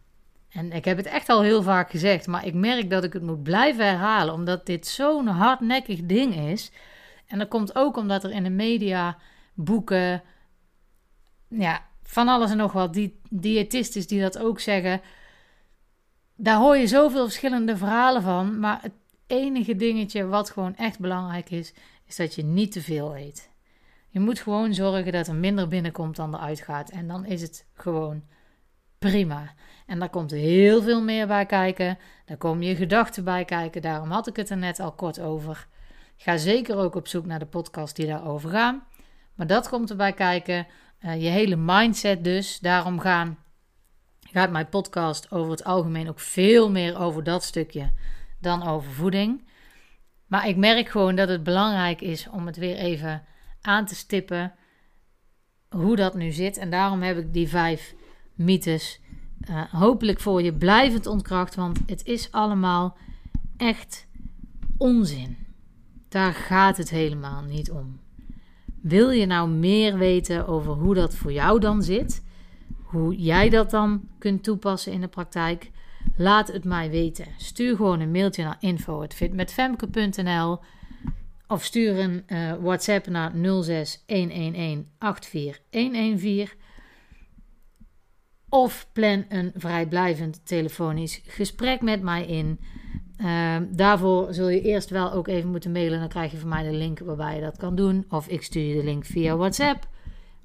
En 0.49 0.73
ik 0.73 0.85
heb 0.85 0.97
het 0.97 1.07
echt 1.07 1.29
al 1.29 1.43
heel 1.43 1.63
vaak 1.63 1.91
gezegd, 1.91 2.27
maar 2.27 2.47
ik 2.47 2.55
merk 2.55 2.91
dat 2.91 3.05
ik 3.05 3.13
het 3.13 3.23
moet 3.23 3.43
blijven 3.43 3.87
herhalen, 3.87 4.35
omdat 4.35 4.67
dit 4.67 4.87
zo'n 4.87 5.27
hardnekkig 5.27 6.01
ding 6.03 6.37
is. 6.37 6.71
En 7.27 7.39
dat 7.39 7.49
komt 7.49 7.75
ook 7.75 7.97
omdat 7.97 8.25
er 8.25 8.31
in 8.31 8.43
de 8.43 8.51
media, 8.51 9.19
boeken, 9.55 10.23
ja, 11.53 11.87
van 12.03 12.29
alles 12.29 12.51
en 12.51 12.57
nog 12.57 12.73
wat, 12.73 12.93
die 12.93 13.21
diëtisten 13.31 14.07
die 14.07 14.21
dat 14.21 14.39
ook 14.39 14.61
zeggen. 14.61 15.01
Daar 16.37 16.57
hoor 16.57 16.77
je 16.77 16.87
zoveel 16.87 17.25
verschillende 17.25 17.77
verhalen 17.77 18.23
van, 18.23 18.59
maar 18.59 18.79
het 18.83 18.93
enige 19.27 19.77
dingetje 19.77 20.27
wat 20.27 20.51
gewoon 20.51 20.77
echt 20.77 20.99
belangrijk 20.99 21.51
is, 21.51 21.75
is 22.07 22.17
dat 22.17 22.35
je 22.35 22.45
niet 22.45 22.73
te 22.73 22.83
veel 22.83 23.17
eet. 23.17 23.51
Je 24.09 24.21
moet 24.21 24.41
gewoon 24.41 24.75
zorgen 24.75 25.13
dat 25.13 25.27
er 25.27 25.35
minder 25.35 25.69
binnenkomt 25.69 26.17
dan 26.17 26.35
eruit 26.35 26.61
gaat. 26.61 26.91
En 26.91 27.09
dan 27.09 27.25
is 27.25 27.43
het 27.43 27.67
gewoon 27.75 28.23
prima. 28.99 29.55
En 29.87 29.99
daar 29.99 30.11
komt 30.11 30.31
heel 30.31 30.83
veel 30.83 31.03
meer 31.03 31.27
bij 31.27 31.47
kijken. 31.47 31.99
Daar 32.25 32.37
komen 32.37 32.67
je 32.67 32.77
gedachten 32.77 33.25
bij 33.25 33.45
kijken. 33.45 33.83
Daarom 33.83 34.11
had 34.11 34.27
ik 34.27 34.37
het 34.37 34.51
er 34.51 34.57
net 34.57 34.81
al 34.81 34.93
kort 34.93 35.21
over. 35.21 35.69
Ga 36.17 36.37
zeker 36.37 36.77
ook 36.77 36.95
op 36.95 37.09
zoek 37.09 37.27
naar 37.27 37.39
de 37.39 37.47
podcast 37.47 37.97
die 37.97 38.07
daarover 38.07 38.51
gaan. 38.51 38.87
Maar 39.35 39.47
dat 39.47 39.69
komt 39.69 39.91
erbij 39.91 40.13
kijken. 40.13 40.67
Uh, 41.05 41.23
je 41.23 41.29
hele 41.29 41.57
mindset 41.57 42.25
dus. 42.25 42.59
Daarom 42.59 43.01
gaan, 43.01 43.39
gaat 44.21 44.51
mijn 44.51 44.69
podcast 44.69 45.31
over 45.31 45.51
het 45.51 45.65
algemeen 45.65 46.09
ook 46.09 46.21
veel 46.21 46.71
meer 46.71 46.99
over 46.99 47.25
dat 47.25 47.43
stukje 47.43 47.91
dan 48.41 48.63
over 48.63 48.93
voeding. 48.93 49.51
Maar 50.27 50.49
ik 50.49 50.57
merk 50.57 50.89
gewoon 50.89 51.15
dat 51.15 51.29
het 51.29 51.43
belangrijk 51.43 52.01
is 52.01 52.29
om 52.29 52.47
het 52.47 52.57
weer 52.57 52.77
even 52.77 53.23
aan 53.61 53.87
te 53.87 53.95
stippen 53.95 54.55
hoe 55.69 55.97
dat 55.97 56.15
nu 56.15 56.31
zit. 56.31 56.57
En 56.57 56.71
daarom 56.71 57.03
heb 57.03 57.19
ik 57.19 57.33
die 57.33 57.49
vijf 57.49 57.95
mythes 58.35 59.01
uh, 59.51 59.63
hopelijk 59.73 60.21
voor 60.21 60.43
je 60.43 60.53
blijvend 60.53 61.07
ontkracht. 61.07 61.55
Want 61.55 61.79
het 61.87 62.05
is 62.05 62.33
allemaal 62.33 62.97
echt 63.57 64.07
onzin. 64.77 65.37
Daar 66.09 66.35
gaat 66.35 66.77
het 66.77 66.91
helemaal 66.91 67.43
niet 67.43 67.71
om. 67.71 68.02
Wil 68.83 69.11
je 69.11 69.27
nou 69.27 69.49
meer 69.49 69.99
weten 69.99 70.47
over 70.47 70.73
hoe 70.73 70.95
dat 70.95 71.15
voor 71.15 71.33
jou 71.33 71.61
dan 71.61 71.83
zit? 71.83 72.25
Hoe 72.83 73.17
jij 73.17 73.49
dat 73.49 73.71
dan 73.71 74.09
kunt 74.19 74.43
toepassen 74.43 74.93
in 74.93 75.01
de 75.01 75.09
praktijk? 75.09 75.71
Laat 76.17 76.53
het 76.53 76.65
mij 76.65 76.91
weten. 76.91 77.27
Stuur 77.37 77.77
gewoon 77.77 78.01
een 78.01 78.11
mailtje 78.11 78.45
naar 78.45 78.57
info.fitmetfemke.nl 78.61 80.59
of 81.47 81.65
stuur 81.65 81.99
een 81.99 82.25
uh, 82.27 82.53
WhatsApp 82.61 83.07
naar 83.07 83.33
06 83.63 84.05
111 84.07 84.85
84114 84.99 86.49
of 88.49 88.89
plan 88.93 89.25
een 89.29 89.53
vrijblijvend 89.55 90.47
telefonisch 90.47 91.21
gesprek 91.27 91.81
met 91.81 92.03
mij 92.03 92.27
in. 92.27 92.61
Uh, 93.23 93.57
daarvoor 93.71 94.35
zul 94.35 94.49
je 94.49 94.61
eerst 94.61 94.91
wel 94.91 95.13
ook 95.13 95.29
even 95.29 95.51
moeten 95.51 95.73
mailen. 95.73 95.99
Dan 95.99 96.09
krijg 96.09 96.31
je 96.33 96.39
van 96.39 96.49
mij 96.49 96.63
de 96.63 96.77
link 96.77 96.99
waarbij 96.99 97.35
je 97.35 97.41
dat 97.41 97.57
kan 97.57 97.75
doen. 97.75 98.05
Of 98.09 98.29
ik 98.29 98.43
stuur 98.43 98.63
je 98.63 98.75
de 98.75 98.85
link 98.85 99.05
via 99.05 99.37
WhatsApp. 99.37 99.89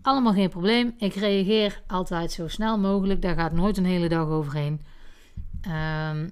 Allemaal 0.01 0.33
geen 0.33 0.49
probleem. 0.49 0.93
Ik 0.97 1.13
reageer 1.13 1.81
altijd 1.87 2.31
zo 2.31 2.47
snel 2.47 2.79
mogelijk. 2.79 3.21
Daar 3.21 3.35
gaat 3.35 3.51
nooit 3.51 3.77
een 3.77 3.85
hele 3.85 4.09
dag 4.09 4.27
overheen. 4.27 4.81
Um, 6.11 6.31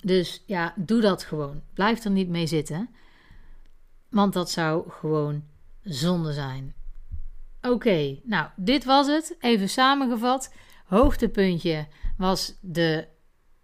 dus 0.00 0.42
ja, 0.46 0.74
doe 0.76 1.00
dat 1.00 1.24
gewoon. 1.24 1.62
Blijf 1.74 2.04
er 2.04 2.10
niet 2.10 2.28
mee 2.28 2.46
zitten. 2.46 2.88
Want 4.10 4.32
dat 4.32 4.50
zou 4.50 4.90
gewoon 4.90 5.44
zonde 5.82 6.32
zijn. 6.32 6.74
Oké, 7.62 8.18
nou, 8.24 8.48
dit 8.56 8.84
was 8.84 9.06
het. 9.06 9.36
Even 9.40 9.68
samengevat. 9.68 10.54
Hoogtepuntje 10.84 11.86
was 12.16 12.58
de 12.60 13.06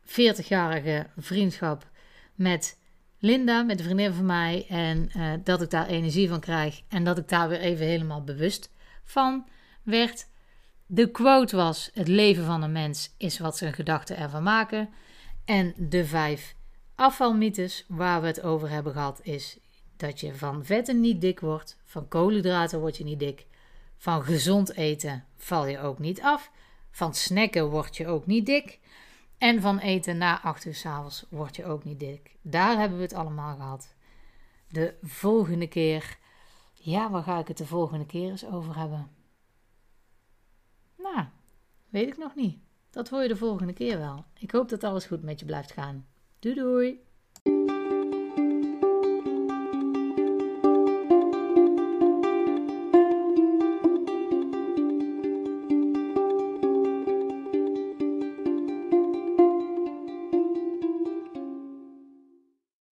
40-jarige 0.07 1.07
vriendschap 1.17 1.91
met 2.35 2.79
Linda, 3.19 3.63
met 3.63 3.79
een 3.79 3.85
vriendin 3.85 4.13
van 4.13 4.27
mij. 4.27 4.67
En 4.69 5.11
uh, 5.17 5.33
dat 5.45 5.63
ik 5.63 5.71
daar 5.71 5.87
energie 5.87 6.29
van 6.29 6.41
krijg. 6.41 6.83
En 6.89 7.05
dat 7.05 7.19
ik 7.19 7.29
daar 7.29 7.49
weer 7.49 7.61
even 7.61 7.87
helemaal 7.87 8.25
bewust 8.25 8.71
van 9.05 9.47
werd. 9.83 10.27
De 10.87 11.11
quote 11.11 11.57
was: 11.57 11.91
Het 11.95 12.09
leven 12.09 12.45
van 12.45 12.63
een 12.63 12.73
mens 12.73 13.15
is 13.19 13.39
wat 13.39 13.57
zijn 13.57 13.73
gedachten 13.73 14.17
ervan 14.17 14.43
maken. 14.43 14.89
En 15.45 15.75
de 15.77 16.05
vijf 16.05 16.55
afvalmythes 16.95 17.85
waar 17.89 18.21
we 18.21 18.27
het 18.27 18.43
over 18.43 18.71
hebben 18.71 18.93
gehad 18.93 19.21
is 19.23 19.59
dat 19.97 20.21
je 20.21 20.35
van 20.35 20.65
vetten 20.65 21.01
niet 21.01 21.21
dik 21.21 21.41
wordt, 21.41 21.77
van 21.85 22.09
koolhydraten 22.09 22.81
word 22.81 22.97
je 22.97 23.05
niet 23.05 23.19
dik, 23.19 23.47
van 23.97 24.23
gezond 24.23 24.75
eten 24.75 25.25
val 25.37 25.67
je 25.67 25.79
ook 25.79 25.99
niet 25.99 26.21
af, 26.21 26.51
van 26.91 27.15
snacken 27.15 27.71
word 27.71 27.97
je 27.97 28.07
ook 28.07 28.27
niet 28.27 28.47
dik 28.47 28.79
en 29.45 29.61
van 29.61 29.79
eten 29.79 30.19
na 30.19 30.43
8 30.43 30.65
uur 30.65 30.75
s 30.75 30.87
avonds 30.87 31.27
word 31.29 31.57
je 31.57 31.65
ook 31.65 31.85
niet 31.85 32.01
dik. 32.01 32.37
Daar 32.43 32.79
hebben 32.79 32.99
we 32.99 33.05
het 33.05 33.15
allemaal 33.15 33.57
gehad. 33.57 33.95
De 34.69 34.95
volgende 35.03 35.69
keer, 35.69 36.19
ja, 36.75 37.11
waar 37.11 37.23
ga 37.23 37.39
ik 37.39 37.49
het 37.49 37.59
de 37.59 37.67
volgende 37.67 38.07
keer 38.07 38.31
eens 38.31 38.47
over 38.47 38.77
hebben? 38.77 39.11
Nou, 40.97 41.25
weet 41.89 42.07
ik 42.07 42.17
nog 42.17 42.35
niet. 42.35 42.59
Dat 42.91 43.09
hoor 43.09 43.23
je 43.23 43.29
de 43.29 43.37
volgende 43.37 43.73
keer 43.73 43.99
wel. 43.99 44.25
Ik 44.39 44.51
hoop 44.51 44.69
dat 44.69 44.85
alles 44.85 45.07
goed 45.07 45.23
met 45.23 45.41
je 45.41 45.47
blijft 45.47 45.73
gaan. 45.73 46.07
Doei 46.39 46.55
doei! 46.55 47.04